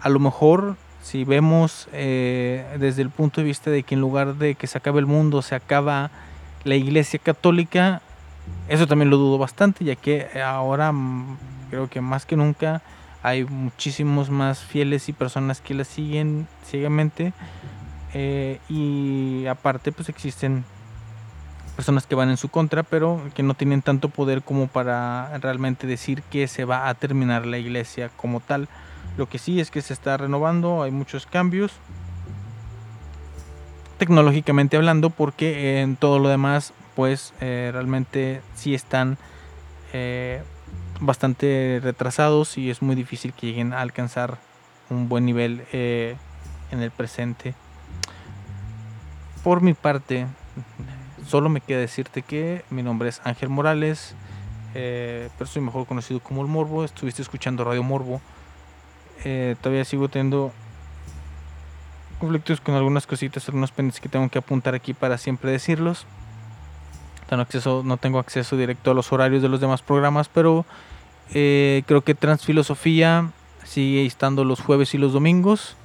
A 0.00 0.08
lo 0.08 0.18
mejor, 0.18 0.76
si 1.02 1.24
vemos 1.24 1.88
eh, 1.92 2.66
desde 2.78 3.02
el 3.02 3.10
punto 3.10 3.40
de 3.40 3.46
vista 3.46 3.70
de 3.70 3.84
que 3.84 3.94
en 3.94 4.00
lugar 4.00 4.34
de 4.34 4.54
que 4.54 4.66
se 4.66 4.76
acabe 4.76 5.00
el 5.00 5.06
mundo, 5.06 5.40
se 5.40 5.54
acaba 5.54 6.10
la 6.64 6.74
iglesia 6.74 7.20
católica, 7.20 8.02
eso 8.68 8.86
también 8.86 9.10
lo 9.10 9.16
dudo 9.16 9.38
bastante, 9.38 9.84
ya 9.84 9.96
que 9.96 10.26
ahora 10.42 10.92
mm, 10.92 11.36
creo 11.70 11.88
que 11.88 12.00
más 12.00 12.26
que 12.26 12.36
nunca 12.36 12.82
hay 13.22 13.44
muchísimos 13.44 14.30
más 14.30 14.60
fieles 14.60 15.08
y 15.08 15.12
personas 15.12 15.60
que 15.60 15.74
la 15.74 15.84
siguen 15.84 16.46
ciegamente. 16.64 17.32
eh, 18.14 18.60
y 18.68 19.46
aparte, 19.46 19.92
pues 19.92 20.08
existen 20.08 20.64
personas 21.76 22.06
que 22.06 22.14
van 22.14 22.30
en 22.30 22.38
su 22.38 22.48
contra, 22.48 22.82
pero 22.82 23.20
que 23.34 23.42
no 23.42 23.54
tienen 23.54 23.82
tanto 23.82 24.08
poder 24.08 24.42
como 24.42 24.66
para 24.66 25.36
realmente 25.38 25.86
decir 25.86 26.22
que 26.22 26.48
se 26.48 26.64
va 26.64 26.88
a 26.88 26.94
terminar 26.94 27.46
la 27.46 27.58
iglesia 27.58 28.10
como 28.16 28.40
tal. 28.40 28.68
Lo 29.18 29.28
que 29.28 29.38
sí 29.38 29.60
es 29.60 29.70
que 29.70 29.82
se 29.82 29.92
está 29.92 30.16
renovando, 30.16 30.82
hay 30.82 30.90
muchos 30.90 31.26
cambios, 31.26 31.72
tecnológicamente 33.98 34.76
hablando, 34.76 35.10
porque 35.10 35.80
en 35.80 35.96
todo 35.96 36.18
lo 36.18 36.28
demás, 36.28 36.72
pues 36.96 37.34
eh, 37.40 37.70
realmente 37.72 38.40
sí 38.56 38.74
están 38.74 39.18
eh, 39.92 40.42
bastante 40.98 41.78
retrasados 41.82 42.56
y 42.56 42.70
es 42.70 42.80
muy 42.80 42.96
difícil 42.96 43.34
que 43.34 43.46
lleguen 43.46 43.74
a 43.74 43.82
alcanzar 43.82 44.38
un 44.88 45.08
buen 45.10 45.26
nivel 45.26 45.64
eh, 45.72 46.16
en 46.70 46.82
el 46.82 46.90
presente. 46.90 47.54
Por 49.44 49.60
mi 49.60 49.74
parte, 49.74 50.26
solo 51.26 51.50
me 51.50 51.60
queda 51.60 51.80
decirte 51.80 52.22
que 52.22 52.64
mi 52.70 52.82
nombre 52.82 53.10
es 53.10 53.20
Ángel 53.24 53.50
Morales, 53.50 54.14
eh, 54.74 55.28
pero 55.36 55.48
soy 55.48 55.60
mejor 55.60 55.86
conocido 55.86 56.20
como 56.20 56.40
el 56.40 56.48
Morbo. 56.48 56.82
Estuviste 56.82 57.20
escuchando 57.20 57.62
Radio 57.62 57.82
Morbo. 57.82 58.20
Todavía 59.60 59.84
sigo 59.84 60.08
teniendo 60.08 60.52
conflictos 62.20 62.60
con 62.60 62.76
algunas 62.76 63.06
cositas, 63.06 63.48
algunos 63.48 63.72
pendientes 63.72 64.00
que 64.00 64.08
tengo 64.08 64.28
que 64.28 64.38
apuntar 64.38 64.74
aquí 64.74 64.94
para 64.94 65.18
siempre 65.18 65.50
decirlos. 65.50 66.06
Acceso, 67.28 67.82
no 67.84 67.96
tengo 67.96 68.18
acceso 68.18 68.56
directo 68.56 68.90
a 68.90 68.94
los 68.94 69.12
horarios 69.12 69.42
de 69.42 69.48
los 69.48 69.60
demás 69.60 69.82
programas, 69.82 70.28
pero 70.28 70.64
eh, 71.34 71.82
creo 71.86 72.02
que 72.02 72.14
Transfilosofía 72.14 73.30
sigue 73.64 74.06
estando 74.06 74.44
los 74.44 74.60
jueves 74.60 74.94
y 74.94 74.98
los 74.98 75.12
domingos. 75.12 75.76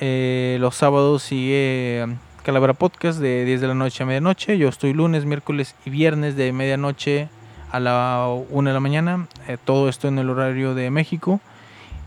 Eh, 0.00 0.58
los 0.60 0.76
sábados 0.76 1.22
sigue 1.22 2.04
um, 2.04 2.16
Calavera 2.44 2.74
Podcast 2.74 3.18
de 3.18 3.44
10 3.44 3.60
de 3.62 3.68
la 3.68 3.74
noche 3.74 4.02
a 4.02 4.06
medianoche. 4.06 4.58
Yo 4.58 4.68
estoy 4.68 4.92
lunes, 4.92 5.24
miércoles 5.24 5.74
y 5.84 5.90
viernes 5.90 6.36
de 6.36 6.52
medianoche 6.52 7.28
a 7.72 7.80
la 7.80 8.28
1 8.50 8.68
de 8.68 8.74
la 8.74 8.80
mañana. 8.80 9.26
Eh, 9.48 9.56
todo 9.64 9.88
esto 9.88 10.08
en 10.08 10.18
el 10.18 10.30
horario 10.30 10.74
de 10.74 10.90
México. 10.90 11.40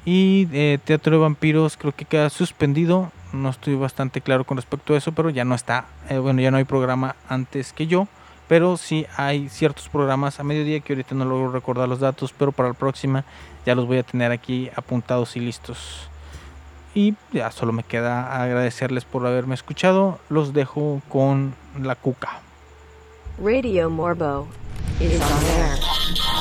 Y 0.03 0.47
Teatro 0.84 1.18
de 1.18 1.22
Vampiros 1.22 1.78
creo 1.78 1.93
que 1.93 2.05
queda 2.05 2.30
suspendido. 2.32 3.12
No 3.34 3.49
estoy 3.49 3.76
bastante 3.76 4.22
claro 4.22 4.45
con 4.45 4.57
respecto 4.57 4.93
a 4.93 4.97
eso, 4.97 5.12
pero 5.12 5.30
ya 5.30 5.45
no 5.45 5.53
está. 5.53 5.86
bueno, 6.09 6.41
ya 6.41 6.49
no 6.49 6.57
hay 6.57 6.64
programa 6.64 7.16
antes 7.30 7.72
que 7.72 7.86
yo. 7.86 8.07
Pero 8.52 8.76
sí 8.76 9.06
hay 9.16 9.47
ciertos 9.47 9.88
programas 9.88 10.41
a 10.41 10.43
mediodía 10.43 10.82
que 10.82 10.91
ahorita 10.91 11.16
no 11.16 11.24
logro 11.24 11.54
recordar 11.54 11.88
los 11.88 12.02
datos, 12.02 12.34
pero 12.38 12.52
para 12.52 12.68
la 12.68 12.74
próxima 12.74 13.24
ya 13.66 13.76
los 13.76 13.88
voy 13.88 13.99
a 13.99 14.04
tener 14.04 14.34
aquí 14.34 14.70
apuntados 14.76 15.38
y 15.38 15.39
listos. 15.39 16.10
Y 16.93 17.16
ya 17.32 17.49
solo 17.52 17.72
me 17.72 17.84
queda 17.84 18.43
agradecerles 18.43 19.06
por 19.06 19.26
haberme 19.26 19.56
escuchado. 19.56 20.20
Los 20.28 20.52
dejo 20.52 21.02
con 21.08 21.56
la 21.82 21.95
cuca. 21.95 22.41
Radio 23.41 23.89
Morbo 23.89 24.39
on 24.41 24.49
air. 24.99 26.40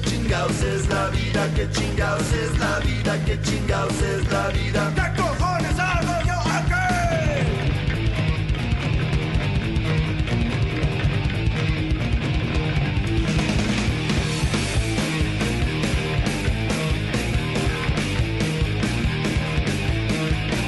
Que 0.00 0.10
chingados 0.10 0.62
es 0.62 0.88
la 0.88 1.08
vida, 1.08 1.54
que 1.54 1.70
chingados 1.70 2.32
es 2.32 2.58
la 2.58 2.78
vida, 2.80 3.24
que 3.24 3.40
chingados 3.42 4.00
es 4.02 4.30
la 4.30 4.48
vida. 4.48 4.92
¿Qué 4.94 5.20
cojones 5.20 5.78
hago 5.78 6.14
yo 6.24 6.38
aquí? 6.58 6.74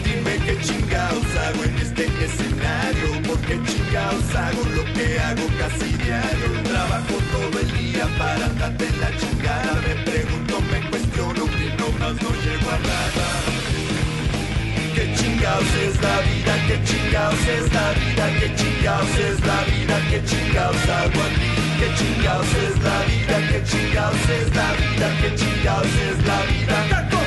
Dime 0.05 0.39
qué 0.45 0.61
chingados 0.61 1.37
hago 1.37 1.65
en 1.65 1.79
este 1.79 2.05
Porque 2.07 2.40
chingados 4.11 4.35
hago 4.35 4.65
lo 4.75 4.85
que 4.93 5.19
hago 5.21 5.47
casi 5.59 5.93
diario 5.97 6.63
Trabajo 6.65 7.15
todo 7.33 7.61
el 7.61 7.73
día 7.79 8.07
para 8.19 8.47
andarte 8.47 8.89
la 9.01 9.17
chingada 9.17 9.81
Me 9.87 9.95
pregunto, 10.05 10.61
me 10.71 10.91
cuestiono 10.91 11.45
que 11.47 11.69
nomás 11.79 12.15
no 12.23 12.31
llego 12.43 12.71
a 12.71 12.79
nada 12.79 13.27
¿Qué 14.95 15.15
chingados 15.15 15.75
es 15.87 16.03
la 16.03 16.21
vida? 16.21 16.55
¿Qué 16.67 16.85
chingados 16.85 17.47
es 17.47 17.73
la 17.73 17.93
vida? 17.93 18.41
¿Qué 18.41 18.55
chingados 18.57 19.19
es 19.19 19.41
la 19.47 19.63
vida? 19.65 19.97
¿Qué 20.11 20.25
chingados 20.25 20.89
hago 20.89 21.21
aquí? 21.29 21.53
¿Qué 21.79 21.89
chingados 21.97 22.47
es 22.47 22.83
la 22.83 22.99
vida? 23.09 23.49
¿Qué 23.49 23.65
chingados 23.65 24.29
es 24.29 24.55
la 24.55 24.73
vida? 24.73 25.09
¿Qué 25.21 25.35
chingados 25.37 25.87
es 25.87 26.27
la 26.27 26.43
vida? 26.45 27.20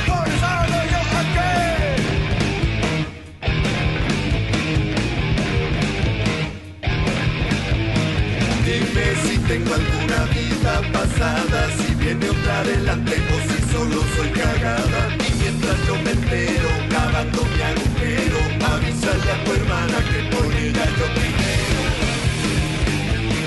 Dime 8.74 9.06
si 9.22 9.38
tengo 9.46 9.72
alguna 9.72 10.24
vida 10.34 10.82
pasada, 10.92 11.70
si 11.78 11.94
viene 11.94 12.28
otra 12.28 12.58
adelante 12.58 13.22
o 13.30 13.36
si 13.46 13.58
solo 13.70 14.02
soy 14.16 14.30
cagada. 14.30 15.14
Y 15.14 15.32
mientras 15.40 15.78
yo 15.86 15.94
me 16.02 16.10
entero, 16.10 16.70
cavando 16.90 17.46
mi 17.54 17.62
agujero, 17.70 18.40
avísale 18.74 19.30
a 19.30 19.44
tu 19.44 19.52
hermana 19.52 19.98
que 20.10 20.18
ella 20.66 20.86
yo 20.98 21.06
primero. 21.14 21.82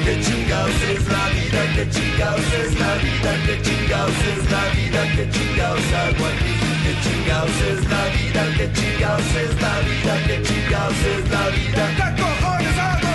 Que 0.05 0.13
chingados 0.23 0.81
es 0.95 1.03
la 1.11 1.25
vida, 1.35 1.61
que 1.75 1.83
chingados 1.91 2.49
es 2.63 2.79
la 2.79 2.93
vida, 3.03 3.31
que 3.45 3.61
chingados 3.67 4.19
es 4.31 4.41
la 4.49 4.63
vida, 4.79 5.01
que 5.13 5.23
chingados 5.29 5.87
hago 5.99 6.25
aquí. 6.31 6.55
Que 6.83 6.93
chingados 7.03 7.57
es 7.67 7.79
la 7.91 8.03
vida, 8.15 8.43
que 8.55 8.65
chingados 8.79 9.31
es 9.43 9.53
la 9.59 9.75
vida, 9.87 10.13
que 10.25 10.35
chingados 10.47 11.01
es 11.03 11.23
la 11.29 11.43
vida. 11.49 11.83
¿Qué 11.97 12.21
cojones 12.21 12.77
hago 12.79 13.06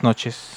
noches. 0.00 0.51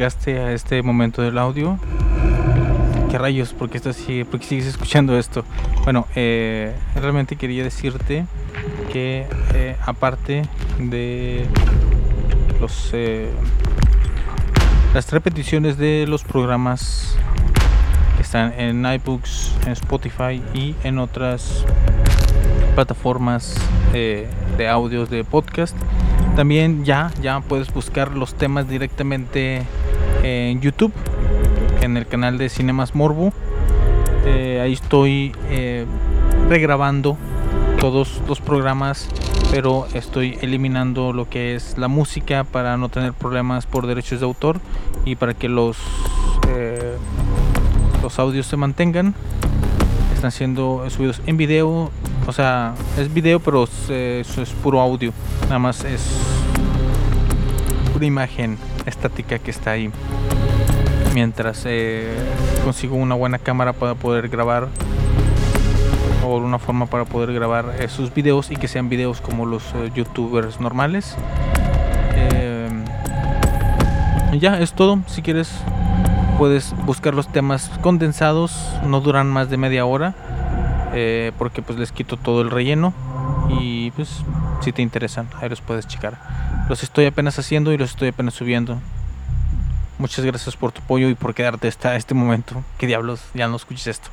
Llegaste 0.00 0.38
a 0.38 0.52
este 0.54 0.82
momento 0.82 1.20
del 1.20 1.36
audio. 1.36 1.78
¿Qué 3.10 3.18
rayos? 3.18 3.52
¿Por 3.52 3.68
qué, 3.68 3.76
estás, 3.76 4.00
así? 4.00 4.24
¿Por 4.24 4.40
qué 4.40 4.46
sigues 4.46 4.66
escuchando 4.68 5.18
esto? 5.18 5.44
Bueno, 5.84 6.06
eh, 6.14 6.74
realmente 6.94 7.36
quería 7.36 7.62
decirte 7.62 8.24
que 8.90 9.26
eh, 9.52 9.76
aparte 9.84 10.44
de 10.78 11.46
los 12.62 12.92
eh, 12.94 13.28
las 14.94 15.12
repeticiones 15.12 15.76
de 15.76 16.06
los 16.08 16.24
programas 16.24 17.14
que 18.16 18.22
están 18.22 18.54
en 18.58 18.86
iBooks, 18.86 19.52
en 19.66 19.72
Spotify 19.72 20.42
y 20.54 20.76
en 20.82 20.98
otras 20.98 21.66
plataformas 22.74 23.54
de 23.92 24.66
audios 24.66 25.10
de 25.10 25.24
podcast. 25.24 25.76
También 26.36 26.86
ya, 26.86 27.10
ya 27.20 27.40
puedes 27.40 27.70
buscar 27.70 28.16
los 28.16 28.32
temas 28.32 28.66
directamente 28.66 29.66
en 30.22 30.60
YouTube, 30.60 30.92
en 31.80 31.96
el 31.96 32.06
canal 32.06 32.38
de 32.38 32.48
Cinemas 32.48 32.94
Morbo. 32.94 33.32
Eh, 34.26 34.60
ahí 34.62 34.72
estoy 34.72 35.32
eh, 35.48 35.86
regrabando 36.48 37.16
todos 37.80 38.20
los 38.28 38.40
programas, 38.40 39.08
pero 39.50 39.86
estoy 39.94 40.38
eliminando 40.42 41.12
lo 41.12 41.28
que 41.28 41.54
es 41.54 41.78
la 41.78 41.88
música 41.88 42.44
para 42.44 42.76
no 42.76 42.88
tener 42.88 43.12
problemas 43.12 43.66
por 43.66 43.86
derechos 43.86 44.20
de 44.20 44.26
autor 44.26 44.60
y 45.04 45.16
para 45.16 45.34
que 45.34 45.48
los 45.48 45.78
eh, 46.48 46.96
los 48.02 48.18
audios 48.18 48.46
se 48.46 48.56
mantengan. 48.56 49.14
Están 50.14 50.32
siendo 50.32 50.84
subidos 50.90 51.22
en 51.26 51.38
video, 51.38 51.90
o 52.26 52.32
sea, 52.32 52.74
es 52.98 53.12
video, 53.12 53.40
pero 53.40 53.64
eso 53.64 54.42
es 54.42 54.50
puro 54.62 54.80
audio. 54.80 55.12
Nada 55.44 55.58
más 55.58 55.82
es 55.84 56.02
pura 57.94 58.04
imagen 58.04 58.58
estática 58.86 59.38
que 59.38 59.50
está 59.50 59.72
ahí. 59.72 59.90
Mientras 61.14 61.62
eh, 61.66 62.14
consigo 62.64 62.96
una 62.96 63.14
buena 63.14 63.38
cámara 63.38 63.72
para 63.72 63.94
poder 63.94 64.28
grabar 64.28 64.68
o 66.24 66.36
una 66.36 66.58
forma 66.58 66.86
para 66.86 67.04
poder 67.04 67.32
grabar 67.32 67.74
eh, 67.78 67.88
sus 67.88 68.12
videos 68.12 68.50
y 68.50 68.56
que 68.56 68.68
sean 68.68 68.88
videos 68.88 69.20
como 69.20 69.46
los 69.46 69.62
eh, 69.74 69.90
youtubers 69.94 70.60
normales. 70.60 71.16
Eh, 72.14 72.68
ya 74.38 74.58
es 74.60 74.72
todo. 74.72 75.00
Si 75.06 75.22
quieres 75.22 75.50
puedes 76.38 76.74
buscar 76.84 77.14
los 77.14 77.28
temas 77.28 77.70
condensados, 77.82 78.70
no 78.86 79.00
duran 79.00 79.28
más 79.28 79.50
de 79.50 79.58
media 79.58 79.84
hora, 79.84 80.14
porque 81.36 81.60
pues 81.60 81.78
les 81.78 81.92
quito 81.92 82.16
todo 82.16 82.40
el 82.40 82.50
relleno 82.50 82.94
y 83.60 83.90
pues 83.90 84.22
si 84.62 84.72
te 84.72 84.80
interesan, 84.80 85.28
ahí 85.40 85.50
los 85.50 85.60
puedes 85.60 85.86
checar. 85.86 86.16
Los 86.70 86.84
estoy 86.84 87.06
apenas 87.06 87.36
haciendo 87.36 87.72
y 87.72 87.78
los 87.78 87.90
estoy 87.90 88.10
apenas 88.10 88.34
subiendo. 88.34 88.78
Muchas 89.98 90.24
gracias 90.24 90.54
por 90.54 90.70
tu 90.70 90.80
apoyo 90.80 91.08
y 91.08 91.16
por 91.16 91.34
quedarte 91.34 91.66
hasta 91.66 91.96
este 91.96 92.14
momento. 92.14 92.62
¿Qué 92.78 92.86
diablos? 92.86 93.22
Ya 93.34 93.48
no 93.48 93.56
escuches 93.56 93.88
esto. 93.88 94.08